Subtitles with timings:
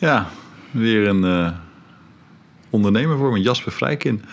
[0.00, 0.28] Ja,
[0.70, 1.50] weer een uh,
[2.70, 4.24] ondernemer voor me, Jasper Vrijkin.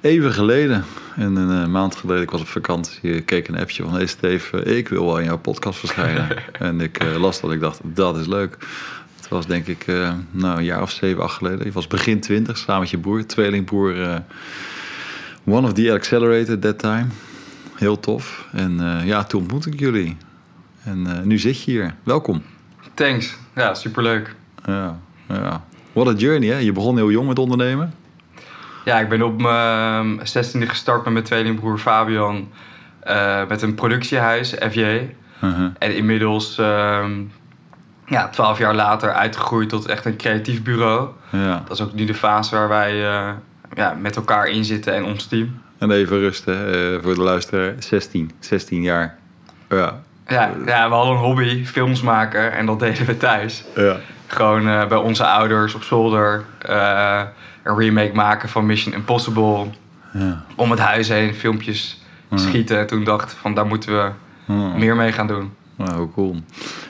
[0.00, 0.84] Even geleden,
[1.16, 3.92] en een uh, maand geleden, ik was op vakantie, ik keek een appje van...
[3.92, 6.28] Hey Steve, ik wil wel in jouw podcast verschijnen.
[6.58, 8.56] en ik uh, las dat, ik dacht, dat is leuk.
[9.16, 9.86] Het was denk ik
[10.30, 11.66] nou, een jaar of zeven, acht geleden.
[11.66, 14.22] Je was begin twintig, samen met je broer, tweelingbroer.
[15.44, 17.06] one of the accelerated that time.
[17.74, 18.48] Heel tof.
[18.52, 20.16] En ja, toen ontmoette ik jullie.
[20.84, 21.94] En nu zit je hier.
[22.02, 22.42] Welkom.
[22.94, 23.36] Thanks.
[23.54, 24.38] Ja, superleuk.
[24.64, 25.64] Ja, ja.
[25.92, 26.58] What a journey, hè?
[26.58, 27.94] Je begon heel jong met ondernemen.
[28.84, 32.48] Ja, ik ben op mijn 16e gestart met mijn tweelingbroer Fabian.
[33.08, 35.08] Uh, met een productiehuis, FJ.
[35.44, 35.70] Uh-huh.
[35.78, 37.04] En inmiddels, uh,
[38.06, 41.08] ja, twaalf jaar later, uitgegroeid tot echt een creatief bureau.
[41.30, 41.62] Ja.
[41.68, 43.30] Dat is ook nu de fase waar wij uh,
[43.74, 45.60] ja, met elkaar in zitten en ons team.
[45.78, 47.74] En even rusten uh, voor de luisteraar.
[47.78, 49.18] 16, 16 jaar.
[49.68, 52.52] Ja, ja, ja, we hadden een hobby, films maken.
[52.52, 53.64] En dat deden we thuis.
[53.76, 53.96] Ja.
[54.30, 56.44] Gewoon uh, bij onze ouders op zolder.
[56.68, 57.22] Uh,
[57.62, 59.66] een remake maken van Mission Impossible.
[60.12, 60.44] Ja.
[60.56, 62.02] Om het huis heen, filmpjes
[62.34, 62.78] schieten.
[62.78, 64.10] En toen dacht van, daar moeten we
[64.76, 65.52] meer mee gaan doen.
[65.76, 66.36] Nou, hoe cool.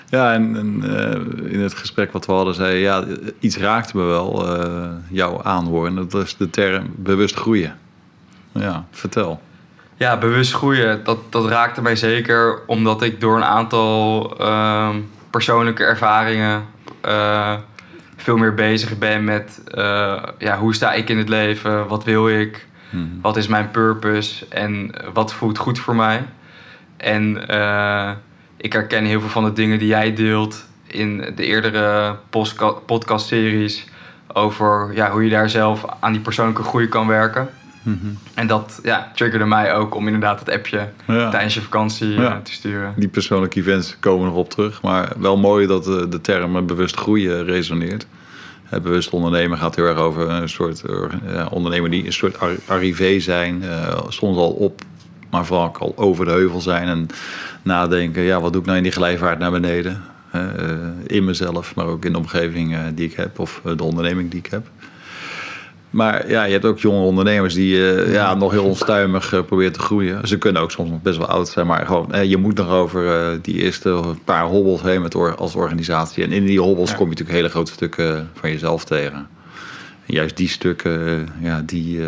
[0.08, 3.04] Ja, en, en uh, in het gesprek wat we hadden, zei ja,
[3.38, 4.46] iets raakte me wel,
[5.08, 5.94] jouw aanhoren.
[5.94, 7.78] Dat is de term bewust groeien.
[8.52, 9.40] Ja, vertel.
[9.96, 14.88] Ja, bewust groeien, dat, dat raakte mij zeker omdat ik door een aantal uh,
[15.30, 16.64] persoonlijke ervaringen
[17.06, 17.54] uh,
[18.16, 22.28] veel meer bezig ben met uh, ja, hoe sta ik in het leven, wat wil
[22.28, 23.18] ik, hmm.
[23.22, 26.24] wat is mijn purpose en wat voelt goed voor mij.
[27.00, 28.10] En eh,
[28.56, 32.16] ik herken heel veel van de dingen die jij deelt in de eerdere
[32.86, 33.86] podcast-series
[34.32, 37.48] over ja, hoe je daar zelf aan die persoonlijke groei kan werken.
[38.34, 42.52] En dat ja, triggerde mij ook om inderdaad het appje tijdens je vakantie eh, te
[42.52, 42.94] sturen.
[42.96, 44.82] Die persoonlijke events komen nog op terug.
[44.82, 48.06] Maar wel mooi dat de, de term bewust groeien resoneert.
[48.64, 53.20] Het bewust ondernemen gaat heel erg over een soort uh, ondernemer die een soort arrivé
[53.20, 53.62] zijn.
[53.62, 54.82] Uh, soms al op,
[55.30, 56.88] maar vooral ook al over de heuvel zijn.
[56.88, 57.06] En
[57.62, 60.02] nadenken, ja, wat doe ik nou in die glijvaart naar beneden?
[61.06, 64.50] in mezelf, maar ook in de omgeving die ik heb of de onderneming die ik
[64.50, 64.66] heb.
[65.90, 69.72] Maar ja, je hebt ook jonge ondernemers die uh, ja, nog heel onstuimig uh, proberen
[69.72, 70.28] te groeien.
[70.28, 72.68] Ze kunnen ook soms nog best wel oud zijn, maar gewoon, uh, je moet nog
[72.68, 76.24] over die eerste paar hobbels heen met or als organisatie.
[76.24, 79.28] En in die hobbels kom je natuurlijk hele grote stukken van jezelf tegen.
[80.06, 82.00] En juist die stukken, ja, die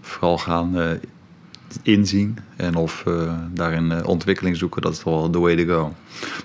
[0.00, 1.00] vooral gaan
[1.82, 5.94] inzien en of uh, daarin uh, ontwikkeling zoeken, dat is wel the way to go.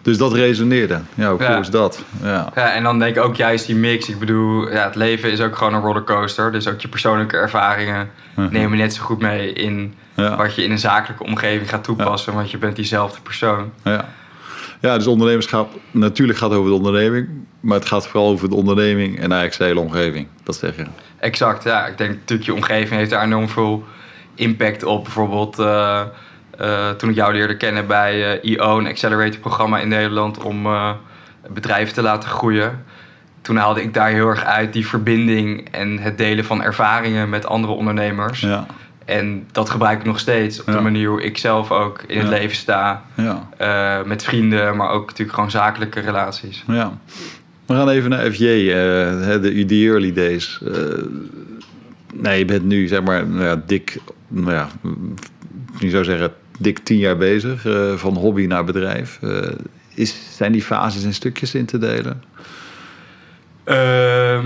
[0.02, 1.00] Dus dat resoneerde.
[1.14, 2.04] Ja, hoe cool is dat?
[2.22, 2.52] Ja.
[2.56, 4.10] ja, en dan denk ik ook juist die mix.
[4.10, 6.52] Ik bedoel, ja, het leven is ook gewoon een rollercoaster.
[6.52, 8.10] Dus ook je persoonlijke ervaringen
[8.50, 12.52] nemen net zo goed mee in wat je in een zakelijke omgeving gaat toepassen, want
[12.52, 13.72] je bent diezelfde persoon.
[13.84, 14.06] Ja.
[14.80, 17.28] Ja, dus ondernemerschap natuurlijk gaat over de onderneming,
[17.60, 20.28] maar het gaat vooral over de onderneming en eigenlijk zijn hele omgeving.
[20.44, 20.86] Dat zeg je.
[21.20, 21.86] Exact, ja.
[21.86, 23.84] Ik denk natuurlijk je omgeving heeft daar enorm veel
[24.36, 25.04] impact op.
[25.04, 26.02] Bijvoorbeeld uh,
[26.62, 30.68] uh, toen ik jou leerde kennen bij uh, IO, een accelerator programma in Nederland om
[31.50, 32.84] bedrijven te laten groeien.
[33.42, 37.46] Toen haalde ik daar heel erg uit die verbinding en het delen van ervaringen met
[37.46, 38.40] andere ondernemers.
[38.40, 38.66] Ja.
[39.06, 42.28] En dat gebruik ik nog steeds op de manier hoe ik zelf ook in het
[42.28, 43.04] leven sta.
[43.16, 44.04] Ja.
[44.06, 46.64] met vrienden, maar ook natuurlijk gewoon zakelijke relaties.
[46.68, 46.98] Ja.
[47.66, 50.62] We gaan even naar FJ, de, de early days.
[52.14, 54.00] nee, je bent nu zeg maar nou dik
[54.42, 54.68] nou ja,
[55.80, 57.66] ik zou zeggen, dik tien jaar bezig.
[57.66, 59.20] Uh, van hobby naar bedrijf.
[59.22, 59.40] Uh,
[59.94, 62.24] is, zijn die fases in stukjes in te delen?
[63.66, 64.44] Uh,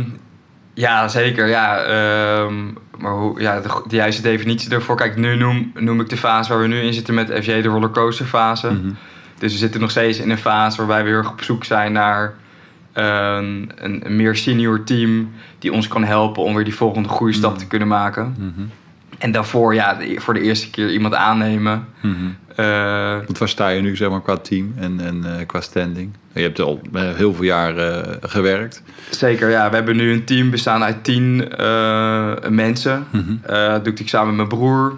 [0.73, 1.47] ja, zeker.
[1.47, 2.66] Ja, ehm,
[2.97, 4.95] maar hoe, ja, de, de, juiste definitie daarvoor.
[4.95, 7.67] Kijk, nu noem, noem ik de fase waar we nu in zitten met FJ de
[7.67, 8.71] rollercoaster fase.
[8.71, 8.97] Mm -hmm.
[9.38, 11.91] Dus we zitten nog steeds in een fase waarbij we heel erg op zoek zijn
[11.91, 12.33] naar
[12.94, 17.56] een, een, meer senior team die ons kan helpen om weer die volgende groeistap mm
[17.56, 17.63] -hmm.
[17.63, 18.35] te kunnen maken.
[18.38, 18.69] Mm -hmm.
[19.19, 21.88] En daarvoor, ja, voor de eerste keer iemand aannemen.
[22.02, 22.35] Mm -hmm.
[22.66, 26.13] uh, Want waar sta je nu, zeg maar, qua team en, en uh, qua standing?
[26.34, 27.74] Je hebt al uh, heel veel jaar
[28.21, 28.83] gewerkt.
[29.10, 29.69] Zeker, ja.
[29.69, 31.38] We hebben nu een team bestaan uit tien
[32.50, 33.07] mensen.
[33.12, 33.42] Mm -hmm.
[33.71, 34.98] dat doe ik samen met mijn broer.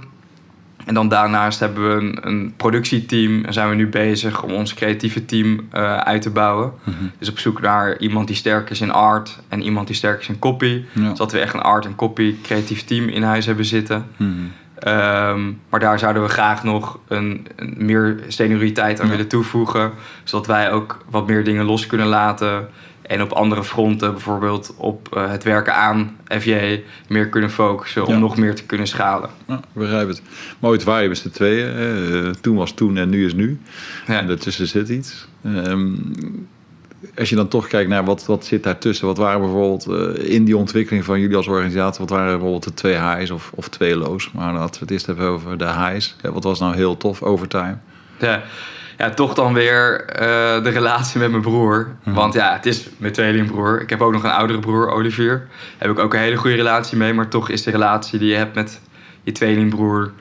[0.86, 4.74] En dan daarnaast hebben we een, een productieteam en zijn we nu bezig om ons
[4.74, 6.74] creatieve team uh, uit te bouwen.
[6.84, 7.12] Mm -hmm.
[7.18, 10.28] Dus op zoek naar iemand die sterk is in art en iemand die sterk is
[10.28, 10.84] in copy.
[10.92, 11.08] Ja.
[11.10, 14.06] Zodat we echt een art en copy creatief team in huis hebben zitten.
[14.18, 14.94] Mm -hmm.
[14.94, 19.12] um, maar daar zouden we graag nog een, een meer senioriteit aan ja.
[19.12, 19.92] willen toevoegen.
[20.24, 22.68] Zodat wij ook wat meer dingen los kunnen laten.
[23.02, 28.14] En op andere fronten, bijvoorbeeld op uh, het werken aan FJ, meer kunnen focussen om
[28.14, 28.20] ja.
[28.20, 29.30] nog meer te kunnen schalen.
[29.48, 30.22] Ja, begrijp het.
[30.60, 31.80] Maar ooit waren je met z'n tweeën.
[31.80, 33.60] Uh, toen was toen en nu is nu.
[34.08, 34.20] Ja.
[34.20, 35.28] En daartussen zit iets.
[35.46, 36.14] Um,
[37.18, 39.08] als je dan toch kijkt naar wat, wat zit daartussen.
[39.08, 42.00] Wat waren bijvoorbeeld uh, in die ontwikkeling van jullie als organisatie...
[42.00, 44.32] wat waren bijvoorbeeld de twee highs of, of twee lows?
[44.32, 46.16] Maar laten we het eerst hebben over de highs.
[46.22, 47.78] Wat was nou heel tof, overtime?
[48.20, 48.44] Ja,
[49.02, 51.88] ja toch dan weer uh, de relatie met mijn broer.
[52.04, 53.82] Mm Want ja, het is mijn tweelingbroer.
[53.82, 55.38] Ik heb ook nog een oudere broer, Olivier.
[55.38, 57.14] Daar heb ik ook een hele goede relatie mee.
[57.14, 58.80] Maar toch is de relatie die je hebt met
[59.24, 60.12] je tweelingbroer...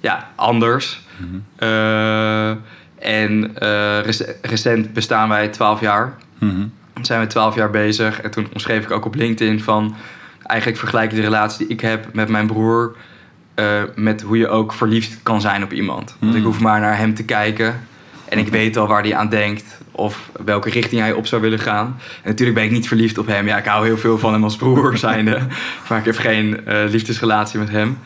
[0.00, 1.00] ja, anders...
[1.16, 1.68] Mm -hmm.
[1.68, 2.50] uh,
[2.98, 3.98] en uh,
[4.42, 6.14] recent bestaan wij 12 jaar.
[6.38, 6.72] Mm -hmm.
[7.04, 8.20] Zijn we 12 jaar bezig.
[8.20, 9.96] En toen omschreef ik ook op LinkedIn van...
[10.42, 12.96] Eigenlijk vergelijk ik de relatie die ik heb met mijn broer...
[13.54, 16.10] Uh, met hoe je ook verliefd kan zijn op iemand.
[16.10, 16.28] Mm.
[16.28, 17.80] Want ik hoef maar naar hem te kijken.
[18.28, 19.78] En ik weet al waar hij aan denkt.
[19.92, 21.86] Of welke richting hij op zou willen gaan.
[22.22, 23.46] En natuurlijk ben ik niet verliefd op hem.
[23.46, 25.40] Ja, ik hou heel veel van hem als broer zijnde.
[25.88, 27.98] maar ik heb geen uh, liefdesrelatie met hem.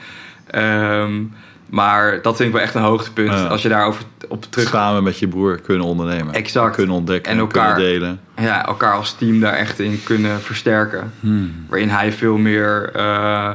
[0.55, 1.33] Um,
[1.73, 3.33] maar dat vind ik wel echt een hoogtepunt.
[3.33, 3.47] Ja.
[3.47, 4.69] Als je daarover op terug...
[4.69, 6.35] Samen met je broer kunnen ondernemen.
[6.35, 6.75] Exact.
[6.75, 8.21] Kunnen ontdekken en elkaar, kunnen delen.
[8.37, 11.13] Ja, elkaar als team daar echt in kunnen versterken.
[11.21, 11.65] Hmm.
[11.69, 13.51] Waarin hij veel meer uh,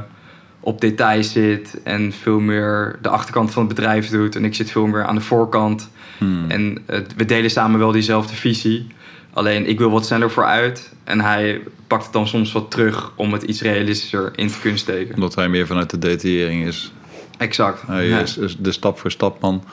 [0.60, 1.80] op details zit.
[1.84, 4.36] En veel meer de achterkant van het bedrijf doet.
[4.36, 5.90] En ik zit veel meer aan de voorkant.
[6.18, 6.50] Hmm.
[6.50, 6.84] En
[7.16, 8.88] we delen samen wel diezelfde visie.
[9.34, 10.94] Alleen ik wil wat sneller vooruit.
[11.04, 14.80] En hij pakt het dan soms wat terug om het iets realistischer in te kunnen
[14.80, 15.16] steken.
[15.16, 16.92] Omdat hij meer vanuit de detaillering is.
[17.38, 17.81] Exact.
[17.88, 18.19] Hij ja.
[18.19, 19.64] is de stap voor stapman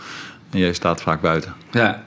[0.51, 1.55] en jij staat vaak buiten.
[1.71, 2.05] Ja.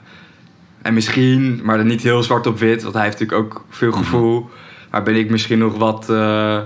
[0.82, 3.92] En misschien, maar dan niet heel zwart op wit, want hij heeft natuurlijk ook veel
[3.92, 4.40] gevoel.
[4.40, 4.56] Mm -hmm.
[4.90, 6.60] Maar ben ik misschien nog wat uh,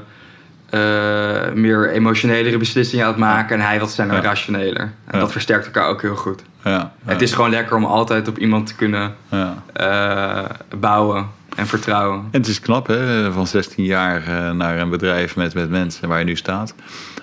[0.75, 4.21] uh, meer emotionelere beslissingen aan het maken en hij wat sneller ja.
[4.21, 4.81] rationeler.
[4.81, 5.19] En ja.
[5.19, 6.43] dat versterkt elkaar ook heel goed.
[6.65, 6.93] Ja.
[7.05, 10.45] Het is gewoon lekker om altijd op iemand te kunnen uh,
[10.79, 11.27] bouwen
[11.57, 12.19] en vertrouwen.
[12.19, 13.33] En het is knap, hè?
[13.33, 16.75] Van 16 jaar naar een bedrijf met, met mensen waar je nu staat.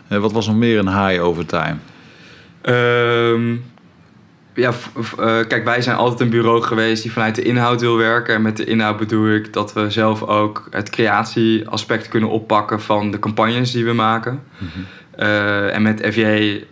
[0.09, 1.75] Uh, wat was nog meer een high over time?
[2.61, 3.63] Um,
[4.59, 4.73] ja,
[5.19, 8.35] uh, kijk, wij zijn altijd een bureau geweest die vanuit de inhoud wil werken.
[8.35, 13.11] En met de inhoud bedoel ik dat we zelf ook het creatieaspect kunnen oppakken van
[13.11, 14.43] de campagnes die we maken.
[14.57, 14.85] Mm -hmm.
[15.19, 16.63] uh, en met FJ,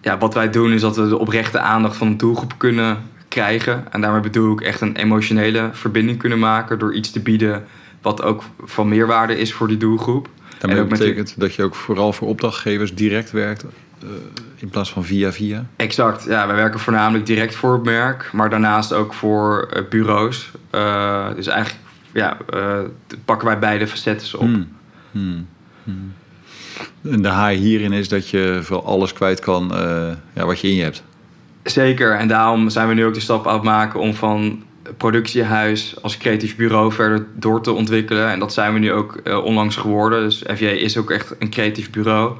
[0.00, 2.98] ja, wat wij doen is dat we de oprechte aandacht van de doelgroep kunnen
[3.28, 3.84] krijgen.
[3.90, 7.64] En daarmee bedoel ik echt een emotionele verbinding kunnen maken door iets te bieden
[8.02, 10.28] wat ook van meerwaarde is voor die doelgroep.
[10.58, 11.38] Daarmee betekent die...
[11.38, 13.64] dat je ook vooral voor opdrachtgevers direct werkt
[14.56, 15.66] in plaats van via via?
[15.76, 16.46] Exact, ja.
[16.46, 20.50] Wij werken voornamelijk direct voor het merk, maar daarnaast ook voor uh, bureaus.
[20.74, 21.80] Uh, dus eigenlijk
[22.12, 22.36] ja,
[23.24, 24.44] pakken wij beide facetten op.
[24.44, 24.68] Hmm.
[25.10, 25.48] Hmm.
[25.84, 26.12] Hmm.
[27.02, 29.70] En de haai hierin is dat je voor alles kwijt kan
[30.34, 31.02] ja, wat je in je hebt.
[31.62, 34.62] Zeker, en daarom zijn we nu ook de stap aan het maken om van
[34.96, 38.30] productiehuis als creatief bureau verder door te ontwikkelen.
[38.30, 40.22] En dat zijn we nu ook onlangs geworden.
[40.22, 42.36] Dus FJ is ook echt een creatief bureau.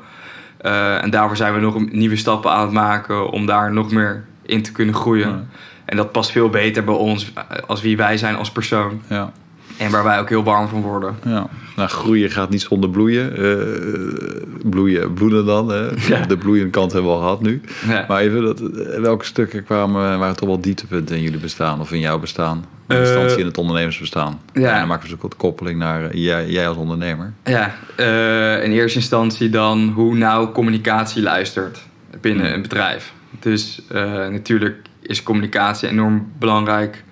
[0.62, 4.24] Uh, en daarvoor zijn we nog nieuwe stappen aan het maken om daar nog meer
[4.42, 5.28] in te kunnen groeien.
[5.28, 5.44] Ja.
[5.84, 7.32] En dat past veel beter bij ons
[7.66, 9.02] als wie wij zijn als persoon.
[9.06, 9.32] Ja.
[9.76, 11.16] En waar wij ook heel warm van worden.
[11.24, 11.46] Ja.
[11.76, 13.40] Nou, groeien gaat niet zonder bloeien.
[13.40, 15.68] Uh, bloeien, bloeden dan.
[15.68, 15.90] Hè.
[16.12, 16.26] Ja.
[16.26, 17.60] De bloeiende kant hebben we al gehad nu.
[17.88, 18.04] Ja.
[18.08, 18.60] Maar even, dat,
[19.00, 22.64] welke stukken kwamen, waren toch wel dieptepunten in jullie bestaan of in jouw bestaan?
[22.88, 24.40] In instantie in het ondernemersbestaan.
[24.52, 24.72] Ja.
[24.72, 27.32] En dan maken we dus ook de koppeling naar uh, jij, jij, als ondernemer.
[27.44, 31.78] Ja, uh, in eerste instantie dan hoe nauw communicatie luistert
[32.20, 32.54] binnen hmm.
[32.54, 33.12] een bedrijf.
[33.40, 33.82] Dus
[34.30, 37.04] natuurlijk is communicatie enorm belangrijk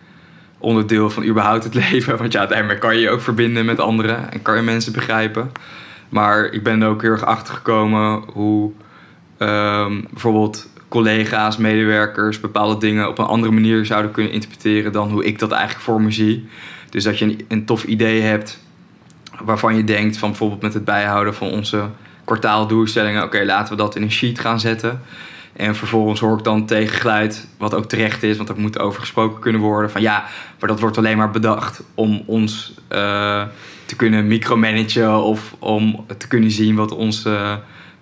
[0.60, 2.18] onderdeel van überhaupt het leven.
[2.18, 5.52] Want ja, uiteindelijk kan je je ook verbinden met anderen en kan je mensen begrijpen.
[6.08, 8.72] Maar ik ben er ook heel erg achter gekomen hoe
[9.38, 15.24] um, bijvoorbeeld collega's, medewerkers bepaalde dingen op een andere manier zouden kunnen interpreteren dan hoe
[15.24, 16.48] ik dat eigenlijk voor me zie.
[16.90, 18.58] Dus dat je een, een tof idee hebt
[19.44, 21.88] waarvan je denkt van bijvoorbeeld met het bijhouden van onze
[22.24, 25.00] kwartaaldoelstellingen, oké, laten we dat in een sheet gaan zetten.
[25.52, 29.40] En vervolgens hoor ik dan tegengeluid, wat ook terecht is, want er moet over gesproken
[29.40, 29.90] kunnen worden.
[29.90, 30.24] Van ja,
[30.58, 33.42] maar dat wordt alleen maar bedacht om ons uh,
[33.84, 37.58] te kunnen micromanagen of om te kunnen zien wat onze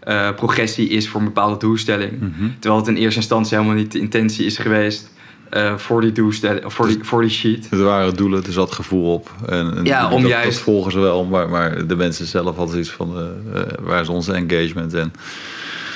[0.09, 2.21] uh, progressie is voor een bepaalde doelstelling.
[2.21, 2.55] Mm -hmm.
[2.59, 5.17] Terwijl het in eerste instantie helemaal niet de intentie is geweest.
[5.57, 7.67] Uh, voor die doelstelling, voor, die, voor die sheet.
[7.71, 9.31] Het waren doelen, er zat gevoel op.
[9.47, 10.53] En, en ja, om dat, juist...
[10.53, 14.09] dat volgen ze wel, maar, maar de mensen zelf hadden iets van uh, waar is
[14.09, 15.13] onze engagement en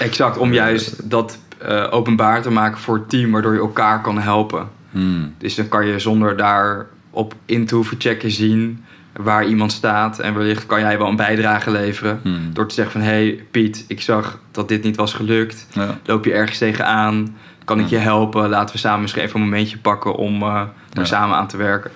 [0.03, 4.19] Exact, om juist dat uh, openbaar te maken voor het team, waardoor je elkaar kan
[4.19, 4.69] helpen.
[4.91, 5.35] Hmm.
[5.39, 10.19] Dus dan kan je zonder daarop in te hoeven checken zien waar iemand staat.
[10.19, 12.21] En wellicht kan jij wel een bijdrage leveren.
[12.23, 12.51] Hmm.
[12.53, 15.67] Door te zeggen van, hé hey, Piet, ik zag dat dit niet was gelukt.
[15.73, 15.99] Ja.
[16.05, 17.37] Loop je ergens tegenaan?
[17.65, 18.49] Kan ik je helpen?
[18.49, 20.61] Laten we samen misschien even een momentje pakken om uh,
[20.93, 21.05] er ja.
[21.05, 21.91] samen aan te werken.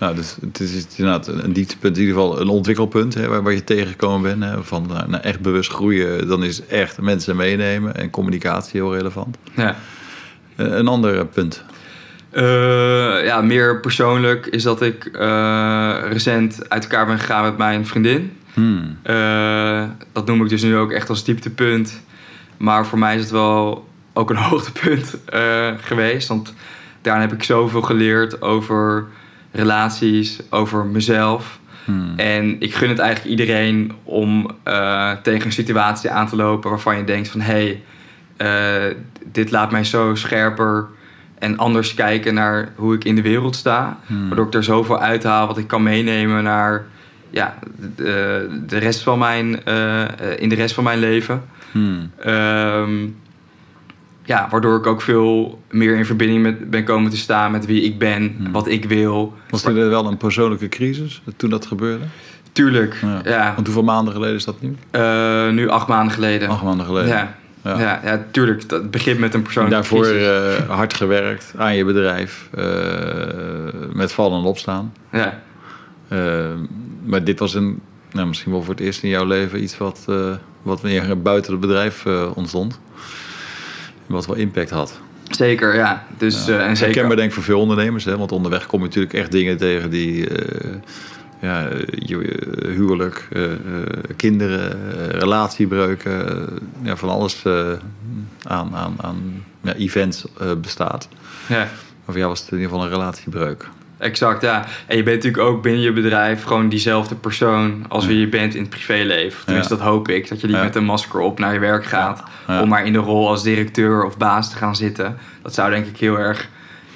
[0.00, 3.52] Nou, dus het is inderdaad een dieptepunt, in ieder geval een ontwikkelpunt hè, waar, waar
[3.52, 4.52] je tegengekomen bent.
[4.52, 9.36] Hè, van nou, echt bewust groeien, dan is echt mensen meenemen en communicatie heel relevant.
[9.56, 9.76] Ja.
[10.56, 11.64] Uh, een ander punt.
[12.32, 17.86] Uh, ja, meer persoonlijk is dat ik eh, recent uit elkaar ben gegaan met mijn
[17.86, 18.32] vriendin.
[18.54, 18.98] Hmm.
[19.02, 22.00] Eh, dat noem ik dus nu ook echt als dieptepunt.
[22.56, 26.28] Maar voor mij is het wel ook een hoogtepunt eh, geweest.
[26.28, 26.54] Want
[27.02, 29.06] daarin heb ik zoveel geleerd over
[29.52, 31.58] relaties, over mezelf.
[31.84, 32.12] Hmm.
[32.16, 36.96] En ik gun het eigenlijk iedereen om eh, tegen een situatie aan te lopen waarvan
[36.96, 37.80] je denkt van hé,
[38.36, 38.96] hey,
[39.32, 40.88] dit laat mij zo scherper
[41.38, 43.98] en anders kijken naar hoe ik in de wereld sta.
[44.06, 44.26] Hmm.
[44.26, 46.86] Waardoor ik er zoveel uithaal wat ik kan meenemen naar
[47.30, 47.58] ja,
[47.96, 50.04] de, de rest van mijn, eh,
[50.36, 51.42] in de rest van mijn leven.
[51.72, 52.10] Hmm.
[52.18, 53.06] Ehm,
[54.30, 57.82] ja, waardoor ik ook veel meer in verbinding met, ben komen te staan met wie
[57.82, 58.52] ik ben, Hmm.
[58.52, 59.34] wat ik wil.
[59.50, 62.04] Was dit wel een persoonlijke crisis toen dat gebeurde?
[62.52, 63.20] Tuurlijk, Ja.
[63.24, 63.52] ja.
[63.54, 64.76] Want hoeveel maanden geleden is dat nu?
[64.90, 66.48] Eh, nu acht maanden geleden.
[66.48, 67.08] Acht maanden geleden.
[67.08, 67.34] Ja.
[67.64, 67.78] Ja.
[67.78, 68.00] Ja.
[68.04, 68.68] Ja, tuurlijk.
[68.68, 70.56] Dat begint met een persoonlijke Daarvoor crisis.
[70.58, 72.48] eh, hard gewerkt aan je bedrijf.
[72.54, 72.64] eh,
[73.92, 74.92] met vallen en opstaan.
[75.12, 75.40] ja.
[77.04, 77.80] Maar dit was een,
[78.12, 80.04] nou, misschien wel voor het eerst in jouw leven iets wat,
[80.62, 82.80] wat meer buiten het bedrijf ontstond.
[84.10, 85.00] Wat wel impact had.
[85.30, 86.06] Zeker, ja.
[86.18, 86.84] Dus, eh, en zeker...
[86.84, 88.04] Herkenbaar denk ik voor veel ondernemers.
[88.04, 88.16] Hè?
[88.16, 90.28] Want onderweg kom je natuurlijk echt dingen tegen die...
[90.28, 90.70] eh,
[91.40, 93.28] ja, je, eh, huwelijk,
[94.16, 94.76] kinderen,
[95.10, 96.48] relatiebreuken.
[96.82, 97.44] ja, van alles
[98.42, 100.24] aan, aan, aan ja, events
[100.60, 101.08] bestaat.
[101.48, 101.68] Ja, Maar
[102.04, 103.68] voor jou was het in ieder geval een relatiebreuk.
[104.00, 104.66] Exact, ja.
[104.86, 108.54] En je bent natuurlijk ook binnen je bedrijf gewoon diezelfde persoon als wie je bent
[108.54, 109.44] in het privéleven.
[109.44, 110.28] Tenminste, dat hoop ik.
[110.28, 112.22] Dat je niet met een masker op naar je werk gaat.
[112.62, 115.18] Om maar in de rol als directeur of baas te gaan zitten.
[115.42, 116.48] Dat zou denk ik heel erg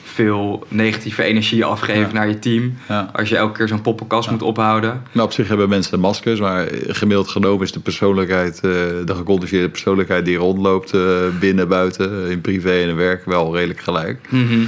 [0.04, 2.12] veel negatieve energie afgeven Ja.
[2.12, 2.74] naar je team.
[2.88, 3.10] Ja.
[3.12, 5.02] Als je elke keer zo'n poppenkast moet ophouden.
[5.12, 8.60] Nou, op zich hebben mensen maskers, maar gemiddeld genomen is de persoonlijkheid, eh,
[9.04, 11.00] de geconditioneerde persoonlijkheid die rondloopt eh,
[11.40, 14.18] binnen, buiten, in privé en in werk wel redelijk gelijk.
[14.28, 14.60] Mhm.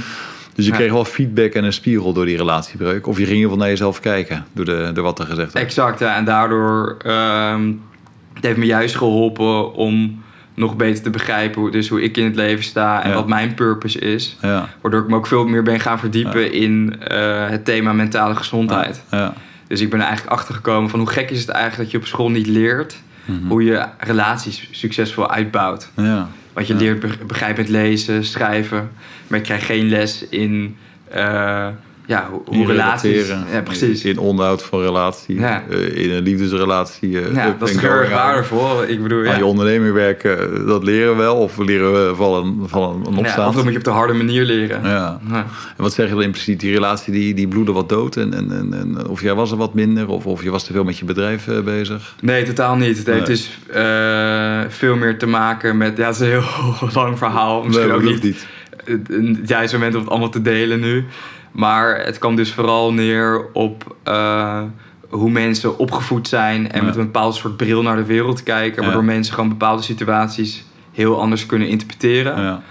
[0.57, 0.77] Dus je Ja.
[0.77, 3.07] kreeg wel feedback en een spiegel door die relatiebreuk.
[3.07, 5.53] Of je ging in ieder geval naar jezelf kijken door, de, door wat er gezegd
[5.53, 5.65] werd.
[5.65, 6.15] Exact, ja.
[6.15, 7.71] En daardoor ehm
[8.33, 10.23] het heeft me juist geholpen om
[10.53, 13.15] nog beter te begrijpen hoe, dus hoe ik in het leven sta en Ja.
[13.15, 14.37] wat mijn purpose is.
[14.41, 18.35] Ja, Waardoor ik me ook veel meer ben gaan verdiepen in eh, het thema mentale
[18.35, 19.03] gezondheid.
[19.11, 19.33] ja,
[19.67, 21.97] Dus ik ben er eigenlijk achter gekomen van hoe gek is het eigenlijk dat je
[21.97, 22.95] op school niet leert
[23.25, 23.47] Mhm.
[23.47, 25.89] hoe je relaties succesvol uitbouwt.
[25.95, 26.27] ja.
[26.57, 28.91] Want je leert be- begrijpend lezen, schrijven,
[29.27, 30.77] maar je krijgt geen les in
[31.09, 31.67] eh,
[32.07, 33.11] ja, hoe, hoe In relaties.
[33.11, 34.03] relateren, Ja, precies.
[34.03, 35.63] In onderhoud van relatie, Ja.
[35.69, 37.19] eh, in een liefdesrelatie.
[37.21, 38.83] eh, Ja, dat is heel erg waardevol.
[38.83, 39.35] Ik bedoel, ja.
[39.37, 41.35] Je onderneming werken, dat leren we wel.
[41.35, 43.47] Of leren we vallen, vallen en Ja, opstaan.
[43.47, 44.83] of dat moet je op de harde manier leren.
[44.83, 45.19] Ja.
[45.29, 45.37] Ja.
[45.77, 46.59] En wat zeg je dan impliciet?
[46.59, 48.15] Die relatie die, die bloedde wat dood?
[48.15, 50.07] En, en, en, en of jij was er wat minder?
[50.09, 52.15] Of, of je was te veel met je bedrijf eh, bezig?
[52.21, 52.97] Nee, totaal niet.
[52.97, 53.21] Het Nee.
[53.21, 55.97] dus eh, veel meer te maken met...
[55.97, 56.43] Ja, het is een heel
[57.01, 57.63] lang verhaal.
[57.63, 58.45] Misschien Nee, ook dat niet hoeft
[58.85, 61.05] het, het juiste moment om het allemaal te delen nu.
[61.51, 64.61] Maar het kwam dus vooral neer op eh,
[65.09, 66.71] hoe mensen opgevoed zijn...
[66.71, 66.85] en Ja.
[66.85, 68.83] met een bepaald soort bril naar de wereld kijken...
[68.83, 69.07] waardoor Ja.
[69.07, 72.41] mensen gewoon bepaalde situaties heel anders kunnen interpreteren.
[72.41, 72.61] Ja.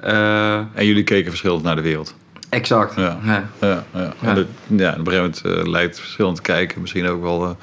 [0.00, 2.14] Eh, En jullie keken verschillend naar de wereld.
[2.48, 2.94] exact.
[2.96, 3.18] Ja.
[3.24, 3.44] Ja.
[3.60, 4.12] Ja, ja.
[4.22, 7.56] En dat- ja, op een gegeven moment eh, lijkt verschillend kijken misschien ook wel...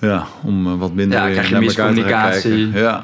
[0.00, 2.72] ja, om wat minder Ja, krijg je naar elkaar te gaan miscommunicatie.
[2.72, 2.80] kijken.
[2.80, 3.02] Ja,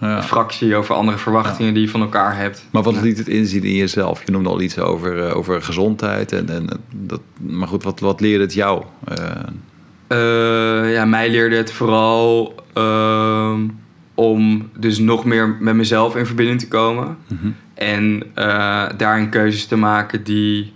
[0.00, 0.22] Ja.
[0.22, 2.66] Fractie over andere verwachtingen die je van elkaar hebt.
[2.70, 4.22] Maar wat liet het inzien in jezelf?
[4.24, 6.32] Je noemde al iets over, eh, over gezondheid.
[6.32, 8.82] En, en dat, maar goed, wat, wat leerde het jou?
[9.04, 9.16] Eh,
[10.06, 13.60] Eh, ja, mij leerde het vooral ehm,
[14.14, 17.16] om dus nog meer met mezelf in verbinding te komen.
[17.28, 17.50] mhm.
[17.74, 20.72] En eh, daarin keuzes te maken die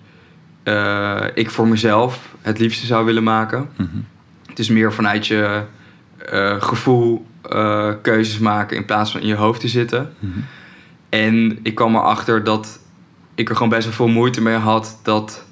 [1.35, 3.69] ik voor mezelf het liefste zou willen maken.
[3.77, 3.89] Mhm.
[4.47, 5.63] Het is meer vanuit je
[6.31, 10.13] eh, gevoel eh, keuzes maken in plaats van in je hoofd te zitten.
[10.19, 10.39] Mhm.
[11.09, 12.79] En ik kwam erachter dat
[13.35, 15.45] ik er gewoon best wel veel moeite mee had dat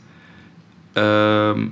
[0.92, 1.66] ehm,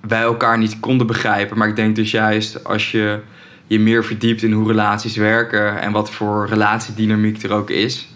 [0.00, 1.58] wij elkaar niet konden begrijpen.
[1.58, 3.20] Maar ik denk dus juist als je
[3.66, 8.08] je meer verdiept in hoe relaties werken en wat voor relatiedynamiek er ook is,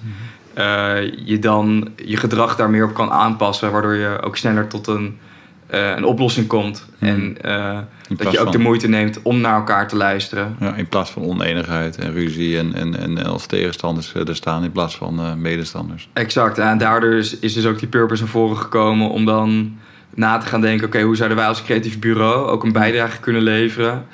[0.55, 4.87] eh, je dan je gedrag daar meer op kan aanpassen, waardoor je ook sneller tot
[4.87, 5.19] een,
[5.69, 6.87] een oplossing komt.
[6.99, 7.09] Hmm.
[7.09, 7.37] En
[8.09, 10.57] dat je ook van- de moeite neemt om naar elkaar te luisteren.
[10.61, 14.37] Ja, in plaats van oneenigheid en ruzie en, en, en, en als tegenstanders eh, er
[14.37, 16.09] staan in plaats van eh, medestanders.
[16.13, 16.59] Exact.
[16.59, 19.79] En daardoor is, is dus ook die purpose naar voren gekomen om dan
[20.15, 23.43] na te gaan denken: oké, hoe zouden wij als creatief bureau ook een bijdrage kunnen
[23.43, 24.05] leveren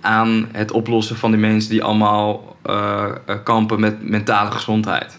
[0.00, 5.18] aan het oplossen van die mensen die allemaal eh, eh, kampen met mentale gezondheid?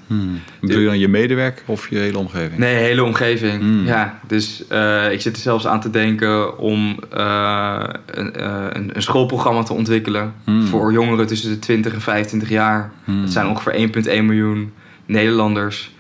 [0.60, 2.58] Bedoel je dan je medewerker of je hele omgeving?
[2.58, 3.60] Nee, hele omgeving.
[3.60, 3.86] Hmm.
[3.86, 8.46] Ja, dus eh, ik zit er zelfs aan te denken om een,
[8.76, 10.68] een, een schoolprogramma te ontwikkelen Hmm.
[10.68, 12.92] voor jongeren tussen de 20 en 25 jaar.
[13.04, 13.22] Hmm.
[13.22, 14.74] Dat zijn ongeveer 1,1 miljoen
[15.06, 15.92] Nederlanders.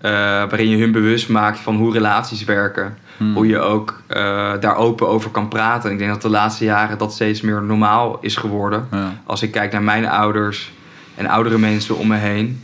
[0.00, 2.96] waarin je hun bewust maakt van hoe relaties werken.
[3.20, 3.34] Hmm.
[3.34, 5.90] Hoe je ook eh, daar open over kan praten.
[5.90, 8.88] Ik denk dat de laatste jaren dat steeds meer normaal is geworden.
[8.90, 9.12] Ja.
[9.24, 10.72] Als ik kijk naar mijn ouders
[11.14, 12.62] en oudere mensen om me heen,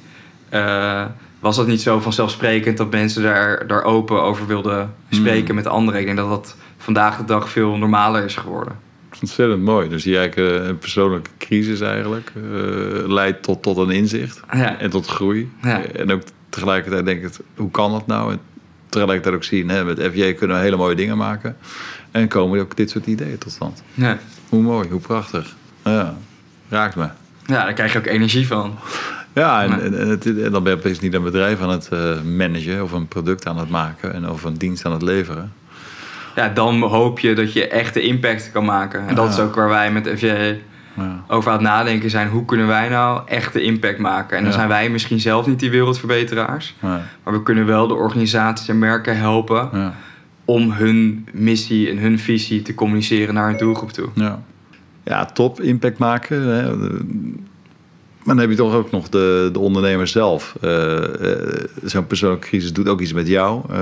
[0.48, 1.04] eh,
[1.40, 5.54] was dat niet zo vanzelfsprekend dat mensen daar, daar open over wilden spreken Hmm.
[5.54, 6.00] met anderen.
[6.00, 8.76] Ik denk dat dat vandaag de dag veel normaler is geworden.
[9.20, 9.88] Ontzettend mooi.
[9.88, 12.32] Dus die eigenlijk eh, een persoonlijke crisis eigenlijk
[13.06, 14.78] leidt tot, tot een inzicht Ja.
[14.78, 15.50] en tot groei.
[15.62, 15.82] Ja.
[15.82, 18.36] En ook tegelijkertijd denk ik, hoe kan dat nou?
[18.86, 21.56] En tegelijkertijd ook zien, hè, met FJ kunnen we hele mooie dingen maken.
[22.10, 23.82] En komen ook dit soort ideeën tot stand.
[23.94, 24.18] Ja.
[24.48, 25.54] Hoe mooi, hoe prachtig.
[25.84, 26.14] Ja,
[26.68, 27.06] raakt me.
[27.46, 28.78] ja, daar krijg je ook energie van.
[29.32, 31.88] Ja, en, en, en, het, en dan ben je opeens niet een bedrijf aan het
[31.88, 35.52] eh, managen of een product aan het maken en of een dienst aan het leveren.
[36.36, 39.08] Ja, dan hoop je dat je echt de impact kan maken.
[39.08, 39.30] En dat Ja.
[39.32, 40.58] is ook waar wij met FJ
[40.96, 41.24] Ja.
[41.28, 42.28] over aan het nadenken zijn.
[42.28, 44.36] Hoe kunnen wij nou echt de impact maken?
[44.36, 44.58] En dan Ja.
[44.58, 46.74] zijn wij misschien zelf niet die wereldverbeteraars.
[46.80, 49.94] Maar we kunnen wel de organisaties en merken helpen Ja.
[50.44, 54.08] om hun missie en hun visie te communiceren naar hun doelgroep toe.
[54.14, 54.42] Ja.
[55.04, 56.42] ja, top impact maken.
[56.42, 56.76] Hè.
[58.24, 60.56] Maar dan heb je toch ook nog de, de ondernemer zelf.
[60.60, 63.62] Eh, eh, Zo'n persoonlijke crisis doet ook iets met jou.
[63.70, 63.78] Eh,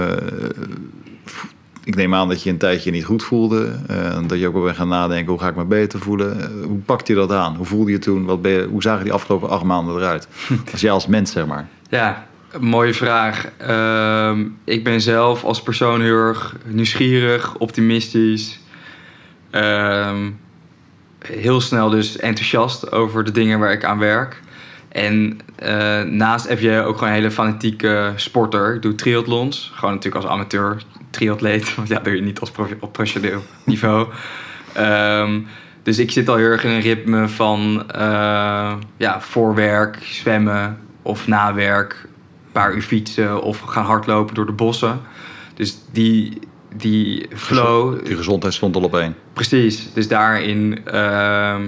[1.84, 3.78] ik neem aan dat je een tijdje niet goed voelde.
[3.86, 6.40] eh, dat je ook wel bent gaan nadenken, hoe ga ik me beter voelen?
[6.40, 7.56] Eh, hoe pakte je dat aan?
[7.56, 8.24] Hoe voelde je toen?
[8.24, 10.28] Wat ben je, hoe zagen die afgelopen acht maanden eruit?
[10.72, 11.68] Als jij als mens, zeg maar.
[11.88, 12.26] Ja,
[12.60, 13.46] mooie vraag.
[13.56, 18.60] Ehm, ik ben zelf als persoon heel erg nieuwsgierig, optimistisch.
[19.50, 20.30] Ehm,
[21.18, 24.40] heel snel dus enthousiast over de dingen waar ik aan werk.
[24.88, 28.74] En eh, naast FJ ook gewoon een hele fanatieke sporter.
[28.74, 29.70] Ik doe triathlons.
[29.74, 30.82] Gewoon natuurlijk als amateur
[31.14, 31.74] triatleet.
[31.74, 34.08] Want ja, doe je niet als prof- op professioneel niveau.
[34.72, 35.40] Ehm,
[35.82, 40.78] dus ik zit al heel erg in een ritme van eh, ja, voor werk, zwemmen
[41.02, 41.96] of na werk.
[42.02, 45.00] Een paar uur fietsen of gaan hardlopen door de bossen.
[45.54, 46.38] Dus die,
[46.76, 49.14] die flow, Die gezondheid stond al op één.
[49.32, 49.92] Precies.
[49.92, 51.62] Dus daarin ehm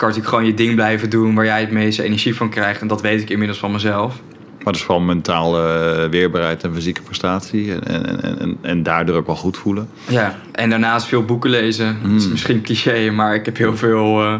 [0.00, 2.80] kan natuurlijk gewoon je ding blijven doen waar jij het meeste energie van krijgt.
[2.80, 4.20] En dat weet ik inmiddels van mezelf.
[4.64, 7.72] Maar dat is vooral mentale weerbaarheid en fysieke prestatie.
[7.72, 9.88] En, en, en, en, en daardoor ook wel goed voelen.
[10.08, 11.98] Ja, en daarnaast veel boeken lezen.
[12.02, 12.30] Dat is Mm.
[12.30, 14.34] misschien cliché, maar ik heb heel veel eh,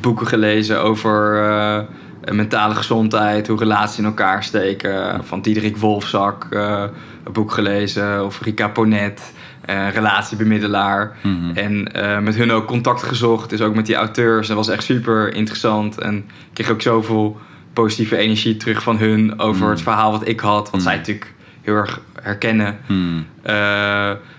[0.00, 5.24] boeken gelezen over eh, mentale gezondheid, hoe relaties in elkaar steken.
[5.24, 6.84] Van Diederik Wolfzak, eh,
[7.24, 11.16] een boek gelezen, of Rika Ponet, eh, relatiebemiddelaar.
[11.22, 11.56] Mhm.
[11.56, 11.88] En
[12.24, 14.46] met hun ook contact gezocht, dus ook met die auteurs.
[14.46, 15.98] Dat was echt super interessant.
[15.98, 17.36] En ik kreeg ook zoveel
[17.74, 19.70] positieve energie terug van hun over Mm.
[19.70, 20.70] het verhaal wat ik had.
[20.70, 20.80] Wat Mm.
[20.80, 21.32] zij natuurlijk
[21.62, 22.78] heel erg herkennen.
[22.86, 23.26] Hmm.
[23.42, 23.54] Eh,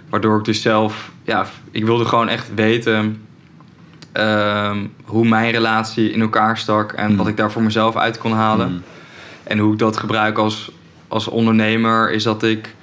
[0.10, 3.20] waardoor ik dus zelf, ja, ik wilde gewoon echt weten
[4.12, 8.32] ehm, hoe mijn relatie in elkaar stak en wat ik daar voor mezelf uit kon
[8.34, 8.68] halen.
[8.68, 8.84] Hmm.
[9.44, 10.72] En hoe ik dat gebruik als,
[11.08, 12.76] als ondernemer is dat ik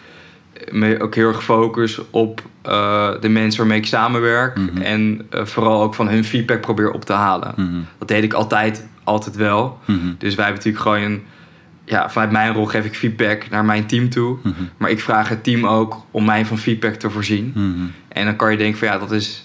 [0.70, 5.82] me ook heel erg focus op eh, de mensen waarmee ik samenwerk en eh, vooral
[5.82, 7.52] ook van hun feedback probeer op te halen.
[7.54, 7.86] Hmm.
[7.98, 9.78] Dat deed ik altijd, altijd wel.
[9.84, 10.14] Hmm.
[10.18, 11.22] Dus wij hebben natuurlijk gewoon een,
[11.84, 14.38] ja, vanuit mijn rol geef ik feedback naar mijn team toe.
[14.42, 14.52] Mhm.
[14.76, 17.50] Maar ik vraag het team ook om mij van feedback te voorzien.
[17.54, 17.92] Hmm.
[18.08, 19.44] En dan kan je denken van ja, dat is